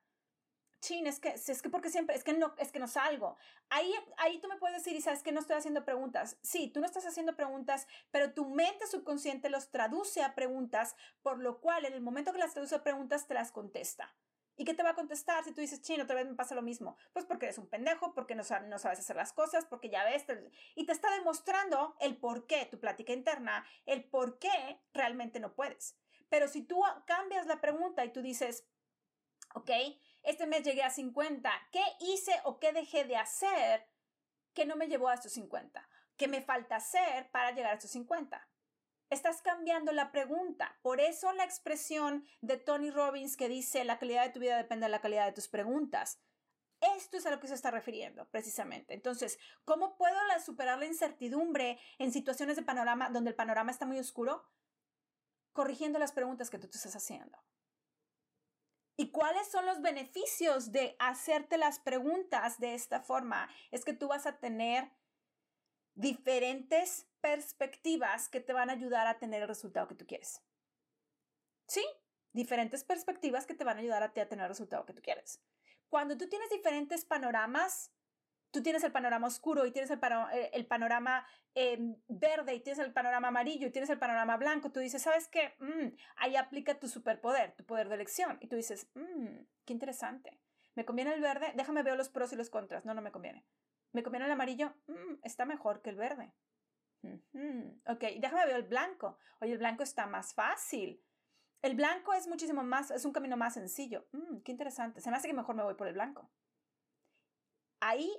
chin, 0.81 1.07
es 1.07 1.21
que, 1.21 1.31
es 1.31 1.62
que 1.62 1.71
porque 1.71 1.91
siempre, 1.91 2.15
es 2.17 2.25
que 2.25 2.33
no, 2.33 2.55
es 2.59 2.73
que 2.73 2.79
no 2.79 2.89
salgo. 2.89 3.37
Ahí, 3.69 3.93
ahí 4.19 4.41
tú 4.41 4.49
me 4.49 4.57
puedes 4.57 4.77
decir, 4.77 4.97
y 4.97 5.01
sabes 5.01 5.23
que 5.23 5.33
no 5.33 5.41
estoy 5.41 5.57
haciendo 5.57 5.85
preguntas. 5.85 6.39
Sí, 6.43 6.69
tú 6.69 6.81
no 6.81 6.87
estás 6.87 7.07
haciendo 7.07 7.37
preguntas, 7.37 7.87
pero 8.11 8.33
tu 8.33 8.47
mente 8.47 8.87
subconsciente 8.87 9.51
los 9.51 9.71
traduce 9.71 10.23
a 10.23 10.35
preguntas, 10.35 10.97
por 11.23 11.39
lo 11.39 11.61
cual 11.61 11.85
en 11.85 11.93
el 11.93 12.01
momento 12.01 12.33
que 12.33 12.39
las 12.39 12.53
traduce 12.53 12.75
a 12.75 12.83
preguntas, 12.83 13.27
te 13.27 13.35
las 13.35 13.53
contesta. 13.53 14.15
¿Y 14.59 14.65
qué 14.65 14.73
te 14.73 14.83
va 14.83 14.91
a 14.91 14.95
contestar 14.95 15.45
si 15.45 15.53
tú 15.53 15.61
dices, 15.61 15.83
chin, 15.83 16.01
otra 16.01 16.17
vez 16.17 16.27
me 16.27 16.35
pasa 16.35 16.55
lo 16.55 16.62
mismo? 16.62 16.97
Pues 17.12 17.27
porque 17.27 17.45
eres 17.47 17.59
un 17.59 17.69
pendejo, 17.69 18.15
porque 18.15 18.35
no, 18.35 18.43
no 18.69 18.79
sabes 18.79 18.99
hacer 18.99 19.17
las 19.17 19.35
cosas, 19.35 19.67
porque 19.67 19.91
ya 19.91 20.03
ves, 20.05 20.25
y 20.75 20.87
te 20.87 20.93
está 20.93 21.11
demostrando 21.15 21.95
el 22.01 22.17
por 22.17 22.47
qué, 22.47 22.65
tu 22.65 22.81
plática 22.81 23.12
interna, 23.12 23.67
el 23.85 24.05
por 24.05 24.39
qué 24.39 24.81
realmente 24.95 25.41
no 25.41 25.55
puedes. 25.55 25.99
Pero 26.31 26.49
si 26.49 26.62
tú 26.62 26.81
cambias 27.07 27.47
la 27.47 27.61
pregunta 27.61 28.05
y 28.05 28.12
tú 28.12 28.23
dices, 28.23 28.67
ok, 29.55 29.71
este 30.27 30.47
mes 30.47 30.65
llegué 30.65 30.83
a 30.83 30.91
50. 30.91 31.51
¿Qué 31.73 31.83
hice 32.01 32.33
o 32.45 32.59
qué 32.59 32.73
dejé 32.73 33.05
de 33.05 33.17
hacer 33.17 33.89
que 34.53 34.67
no 34.67 34.77
me 34.77 34.89
llevó 34.89 35.09
a 35.09 35.15
estos 35.15 35.33
50? 35.33 35.89
¿Qué 36.17 36.29
me 36.29 36.43
falta 36.43 36.77
hacer 36.77 37.31
para 37.31 37.53
llegar 37.53 37.71
a 37.71 37.75
estos 37.75 37.93
50? 37.93 38.49
Estás 39.09 39.41
cambiando 39.41 39.93
la 39.93 40.11
pregunta. 40.11 40.79
Por 40.83 41.01
eso 41.01 41.33
la 41.33 41.45
expresión 41.45 42.27
de 42.41 42.57
Tony 42.57 42.91
Robbins 42.91 43.37
que 43.37 43.49
dice 43.49 43.85
la 43.85 44.01
calidad 44.01 44.25
de 44.25 44.33
tu 44.33 44.41
vida 44.41 44.57
depende 44.57 44.87
de 44.87 44.91
la 44.91 45.01
calidad 45.01 45.27
de 45.27 45.33
tus 45.33 45.47
preguntas. 45.47 46.19
Esto 46.81 47.17
es 47.17 47.27
a 47.27 47.31
lo 47.31 47.39
que 47.39 47.47
se 47.47 47.55
está 47.55 47.71
refiriendo, 47.71 48.29
precisamente. 48.29 48.95
Entonces, 48.95 49.39
¿cómo 49.65 49.97
puedo 49.97 50.17
superar 50.45 50.79
la 50.79 50.87
incertidumbre 50.87 51.79
en 51.99 52.12
situaciones 52.12 52.57
de 52.57 52.62
panorama 52.62 53.11
donde 53.11 53.31
el 53.31 53.37
panorama 53.37 53.71
está 53.71 53.87
muy 53.87 53.99
oscuro? 53.99 54.45
Corrigiendo 55.53 56.01
las 56.01 56.12
preguntas 56.12 56.51
que 56.51 56.59
tú 56.59 56.69
te 56.69 56.77
estás 56.77 56.97
haciendo. 56.97 57.39
¿Y 58.97 59.11
cuáles 59.11 59.49
son 59.49 59.67
los 59.67 59.83
beneficios 59.83 60.73
de 60.73 60.97
hacerte 60.99 61.59
las 61.59 61.79
preguntas 61.79 62.59
de 62.59 62.75
esta 62.75 63.01
forma? 63.01 63.49
Es 63.71 63.85
que 63.85 63.93
tú 63.93 64.09
vas 64.09 64.27
a 64.27 64.39
tener 64.39 64.91
diferentes 65.95 67.07
perspectivas 67.21 68.29
que 68.29 68.41
te 68.41 68.53
van 68.53 68.71
a 68.71 68.75
ayudar 68.75 69.07
a 69.07 69.19
tener 69.19 69.43
el 69.43 69.49
resultado 69.49 69.89
que 69.89 69.95
tú 69.95 70.07
quieres. 70.07 70.43
¿Sí? 71.67 71.85
Diferentes 72.33 72.85
perspectivas 72.85 73.47
que 73.47 73.55
te 73.55 73.65
van 73.65 73.77
a 73.77 73.81
ayudar 73.81 74.03
a 74.03 74.13
ti 74.13 74.21
a 74.21 74.29
tener 74.29 74.45
el 74.45 74.51
resultado 74.51 74.87
que 74.87 74.95
tú 74.95 75.03
quieres. 75.03 75.43
Cuando 75.89 76.17
tú 76.17 76.29
tienes 76.29 76.51
diferentes 76.51 77.05
panoramas, 77.05 77.93
tú 78.57 78.62
tienes 78.62 78.83
el 78.85 78.92
panorama 78.92 79.27
oscuro 79.27 79.66
y 79.66 79.71
tienes 79.71 79.90
el, 79.90 80.01
eh, 80.33 80.64
panorama 80.64 81.27
em, 81.55 81.95
verde 82.09 82.55
y 82.55 82.61
tienes 82.61 82.79
el 82.79 82.90
panorama 82.90 83.29
amarillo 83.29 83.66
y 83.66 83.71
tienes 83.71 83.90
el 83.90 83.99
panorama 83.99 84.38
blanco, 84.38 84.73
tú 84.73 84.81
dices, 84.81 85.03
¿sabes 85.03 85.29
qué? 85.29 85.55
Mm, 85.59 85.95
ahí 86.16 86.37
aplica 86.37 86.81
tu 86.81 86.88
superpoder, 86.88 87.53
tu 87.55 87.66
poder 87.66 87.90
de 87.90 87.97
elección. 87.97 88.38
Y 88.40 88.47
tú 88.47 88.57
dices, 88.57 88.88
mm, 88.95 89.45
qué 89.66 89.73
interesante. 89.75 90.40
¿Me 90.75 90.87
conviene 90.87 91.12
el 91.12 91.21
verde? 91.21 91.53
Déjame 91.55 91.83
ver 91.83 91.99
los 91.99 92.09
pros 92.09 92.33
y 92.33 92.37
los 92.37 92.49
contras. 92.49 92.87
No, 92.87 92.95
no 92.95 93.03
me 93.03 93.12
conviene. 93.12 93.45
¿Me 93.92 94.03
conviene 94.03 94.25
el 94.25 94.33
amarillo? 94.33 94.73
Mm, 94.87 95.16
está 95.23 95.45
mejor 95.45 95.83
que 95.83 95.90
el 95.90 95.97
verde. 95.97 96.33
Ok, 97.87 98.05
déjame 98.19 98.47
ver 98.47 98.57
el 98.57 98.62
blanco. 98.62 99.19
Oye, 99.40 99.53
el 99.53 99.59
blanco 99.59 99.83
está 99.83 100.07
más 100.07 100.33
fácil. 100.33 101.05
El 101.61 101.77
blanco 101.77 102.14
es 102.14 102.27
muchísimo 102.27 102.62
más, 102.62 102.90
es 102.90 103.05
un 103.05 103.12
camino 103.12 103.37
más 103.37 103.53
sencillo. 103.53 104.07
qué 104.45 104.51
interesante. 104.51 105.03
Se 105.03 105.11
me 105.11 105.16
hace 105.16 105.29
que 105.29 105.35
mejor 105.35 105.55
me 105.55 105.62
voy 105.62 105.75
por 105.75 105.88
el 105.88 105.95
blanco. 105.95 106.31
Ahí 107.81 108.11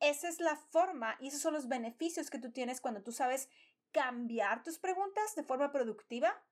esa 0.00 0.28
es 0.28 0.40
la 0.40 0.56
forma 0.56 1.16
y 1.20 1.28
esos 1.28 1.40
son 1.40 1.54
los 1.54 1.68
beneficios 1.68 2.30
que 2.30 2.38
tú 2.38 2.50
tienes 2.52 2.80
cuando 2.80 3.02
tú 3.02 3.12
sabes 3.12 3.48
cambiar 3.92 4.62
tus 4.62 4.78
preguntas 4.78 5.34
de 5.34 5.44
forma 5.44 5.70
productiva 5.70 6.42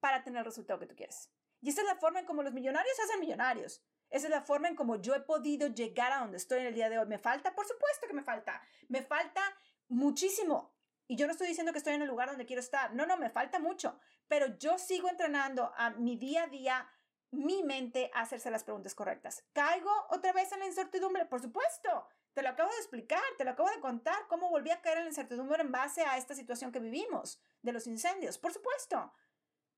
para 0.00 0.22
tener 0.22 0.40
el 0.40 0.44
resultado 0.44 0.80
que 0.80 0.86
tú 0.86 0.96
quieres. 0.96 1.30
Y 1.60 1.70
esa 1.70 1.82
es 1.82 1.86
la 1.86 1.96
forma 1.96 2.20
en 2.20 2.26
cómo 2.26 2.42
los 2.42 2.52
millonarios 2.52 2.98
hacen 3.00 3.20
millonarios. 3.20 3.82
Esa 4.08 4.26
es 4.26 4.30
la 4.30 4.42
forma 4.42 4.68
en 4.68 4.74
cómo 4.74 4.96
yo 4.96 5.14
he 5.14 5.20
podido 5.20 5.68
llegar 5.68 6.12
a 6.12 6.18
donde 6.18 6.38
estoy 6.38 6.60
en 6.60 6.66
el 6.66 6.74
día 6.74 6.88
de 6.88 6.98
hoy. 6.98 7.06
¿Me 7.06 7.18
falta? 7.18 7.54
Por 7.54 7.66
supuesto 7.66 8.06
que 8.08 8.14
me 8.14 8.24
falta. 8.24 8.60
Me 8.88 9.02
falta 9.02 9.42
muchísimo. 9.88 10.74
Y 11.06 11.16
yo 11.16 11.26
no 11.26 11.32
estoy 11.32 11.48
diciendo 11.48 11.72
que 11.72 11.78
estoy 11.78 11.94
en 11.94 12.02
el 12.02 12.08
lugar 12.08 12.28
donde 12.28 12.46
quiero 12.46 12.60
estar. 12.60 12.94
No, 12.94 13.06
no, 13.06 13.16
me 13.16 13.30
falta 13.30 13.58
mucho. 13.58 13.98
Pero 14.26 14.58
yo 14.58 14.78
sigo 14.78 15.08
entrenando 15.08 15.72
a 15.76 15.90
mi 15.90 16.16
día 16.16 16.44
a 16.44 16.46
día 16.48 16.88
mi 17.30 17.62
mente 17.62 18.10
a 18.14 18.22
hacerse 18.22 18.50
las 18.50 18.64
preguntas 18.64 18.94
correctas. 18.94 19.44
¿Caigo 19.52 19.90
otra 20.08 20.32
vez 20.32 20.50
en 20.52 20.60
la 20.60 20.66
incertidumbre? 20.66 21.26
Por 21.26 21.40
supuesto. 21.40 22.08
Te 22.34 22.42
lo 22.42 22.50
acabo 22.50 22.70
de 22.70 22.76
explicar, 22.76 23.22
te 23.38 23.44
lo 23.44 23.50
acabo 23.50 23.70
de 23.70 23.80
contar, 23.80 24.26
cómo 24.28 24.50
volví 24.50 24.70
a 24.70 24.80
caer 24.80 24.98
en 24.98 25.04
la 25.04 25.10
incertidumbre 25.10 25.62
en 25.62 25.72
base 25.72 26.02
a 26.02 26.16
esta 26.16 26.34
situación 26.34 26.70
que 26.70 26.78
vivimos 26.78 27.40
de 27.62 27.72
los 27.72 27.86
incendios. 27.86 28.38
Por 28.38 28.52
supuesto. 28.52 29.12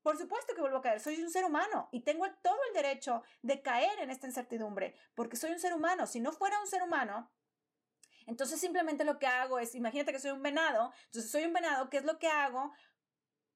Por 0.03 0.19
supuesto 0.19 0.55
que 0.55 0.61
vuelvo 0.61 0.79
a 0.79 0.83
caer. 0.83 1.01
Soy 1.01 1.23
un 1.23 1.31
ser 1.31 1.45
humano 1.45 1.88
y 1.93 2.01
tengo 2.01 2.27
todo 2.43 2.59
el 2.69 2.75
derecho 2.75 3.23
de 3.41 3.62
caer 3.62 4.01
en 4.01 4.11
esta 4.11 4.27
incertidumbre 4.27 4.95
porque 5.15 5.37
soy 5.37 5.53
un 5.53 5.61
ser 5.61 5.73
humano. 5.75 6.07
Si 6.07 6.21
no 6.21 6.33
fuera 6.33 6.61
un 6.61 6.67
ser 6.67 6.83
humano, 6.83 7.31
entonces 8.27 8.61
simplemente 8.61 9.05
lo 9.05 9.19
que 9.19 9.27
hago 9.27 9.59
es, 9.59 9.75
imagínate 9.75 10.12
que 10.12 10.21
soy 10.21 10.33
un 10.33 10.43
venado, 10.43 10.93
entonces 11.07 11.31
soy 11.31 11.45
un 11.45 11.53
venado, 11.53 11.88
¿qué 11.88 11.99
es 11.99 12.05
lo 12.05 12.19
que 12.19 12.29
hago? 12.29 12.73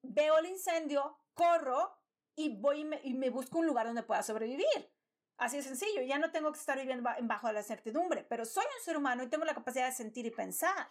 Veo 0.03 0.39
el 0.39 0.47
incendio, 0.47 1.19
corro 1.35 1.99
y 2.35 2.57
voy 2.61 2.89
y 3.03 3.15
me, 3.15 3.31
busco 3.31 3.59
un 3.59 3.67
lugar 3.67 3.87
donde 3.87 4.03
pueda 4.03 4.23
sobrevivir. 4.23 4.93
Así 5.39 5.59
de 5.59 5.63
sencillo, 5.63 6.03
ya 6.03 6.19
no 6.19 6.31
tengo 6.31 6.51
que 6.51 6.59
estar 6.59 6.79
viviendo 6.79 7.09
bajo 7.23 7.53
la 7.53 7.61
incertidumbre, 7.61 8.25
pero 8.25 8.45
soy 8.45 8.65
un 8.65 8.85
ser 8.85 8.97
humano 8.97 9.23
y 9.23 9.29
tengo 9.29 9.45
la 9.45 9.55
capacidad 9.55 9.87
de 9.87 9.93
sentir 9.93 10.25
y 10.25 10.31
pensar. 10.31 10.91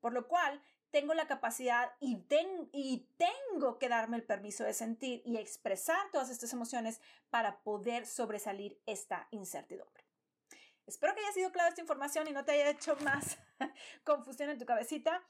Por 0.00 0.12
lo 0.12 0.28
cual, 0.28 0.62
tengo 0.90 1.14
la 1.14 1.26
capacidad 1.26 1.92
y, 2.00 2.24
y 2.72 3.08
tengo 3.16 3.78
que 3.78 3.88
darme 3.88 4.16
el 4.16 4.24
permiso 4.24 4.64
de 4.64 4.74
sentir 4.74 5.22
y 5.24 5.36
expresar 5.36 6.10
todas 6.12 6.30
estas 6.30 6.52
emociones 6.52 7.00
para 7.30 7.60
poder 7.62 8.06
sobresalir 8.06 8.80
esta 8.86 9.28
incertidumbre. 9.30 10.04
Espero 10.86 11.14
que 11.14 11.20
haya 11.20 11.32
sido 11.32 11.52
clara 11.52 11.68
esta 11.68 11.82
información 11.82 12.28
y 12.28 12.32
no 12.32 12.44
te 12.44 12.52
haya 12.52 12.70
hecho 12.70 12.96
más 13.04 13.38
confusión 14.04 14.48
en 14.50 14.58
tu 14.58 14.64
cabecita. 14.64 15.22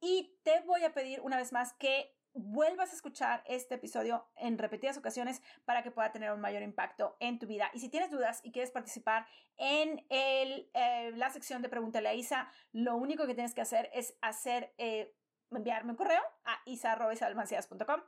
Y 0.00 0.36
te 0.42 0.60
voy 0.62 0.84
a 0.84 0.92
pedir 0.92 1.20
una 1.20 1.36
vez 1.36 1.52
más 1.52 1.72
que 1.72 2.14
vuelvas 2.34 2.92
a 2.92 2.96
escuchar 2.96 3.42
este 3.46 3.76
episodio 3.76 4.26
en 4.36 4.58
repetidas 4.58 4.98
ocasiones 4.98 5.40
para 5.64 5.82
que 5.82 5.90
pueda 5.90 6.12
tener 6.12 6.32
un 6.32 6.40
mayor 6.40 6.62
impacto 6.62 7.16
en 7.20 7.38
tu 7.38 7.46
vida. 7.46 7.70
Y 7.72 7.78
si 7.78 7.88
tienes 7.88 8.10
dudas 8.10 8.40
y 8.42 8.52
quieres 8.52 8.70
participar 8.70 9.26
en 9.56 10.04
el, 10.10 10.68
eh, 10.74 11.12
la 11.14 11.30
sección 11.30 11.62
de 11.62 11.68
Pregúntale 11.68 12.08
a 12.08 12.14
Isa, 12.14 12.50
lo 12.72 12.96
único 12.96 13.26
que 13.26 13.34
tienes 13.34 13.54
que 13.54 13.60
hacer 13.60 13.88
es 13.94 14.16
hacer, 14.20 14.74
eh, 14.78 15.14
enviarme 15.50 15.92
un 15.92 15.96
correo 15.96 16.22
a 16.44 16.60
isa.com 16.66 18.00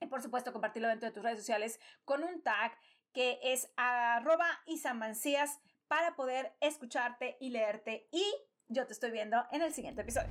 y 0.00 0.06
por 0.06 0.22
supuesto 0.22 0.52
compartirlo 0.52 0.88
dentro 0.88 1.08
de 1.08 1.14
tus 1.14 1.22
redes 1.22 1.38
sociales 1.38 1.80
con 2.04 2.22
un 2.22 2.42
tag 2.42 2.72
que 3.12 3.40
es 3.42 3.72
arroba 3.76 4.46
isamancías 4.66 5.60
para 5.88 6.14
poder 6.14 6.56
escucharte 6.60 7.36
y 7.40 7.50
leerte. 7.50 8.08
Y 8.12 8.24
yo 8.68 8.86
te 8.86 8.92
estoy 8.92 9.10
viendo 9.10 9.44
en 9.50 9.62
el 9.62 9.74
siguiente 9.74 10.02
episodio. 10.02 10.30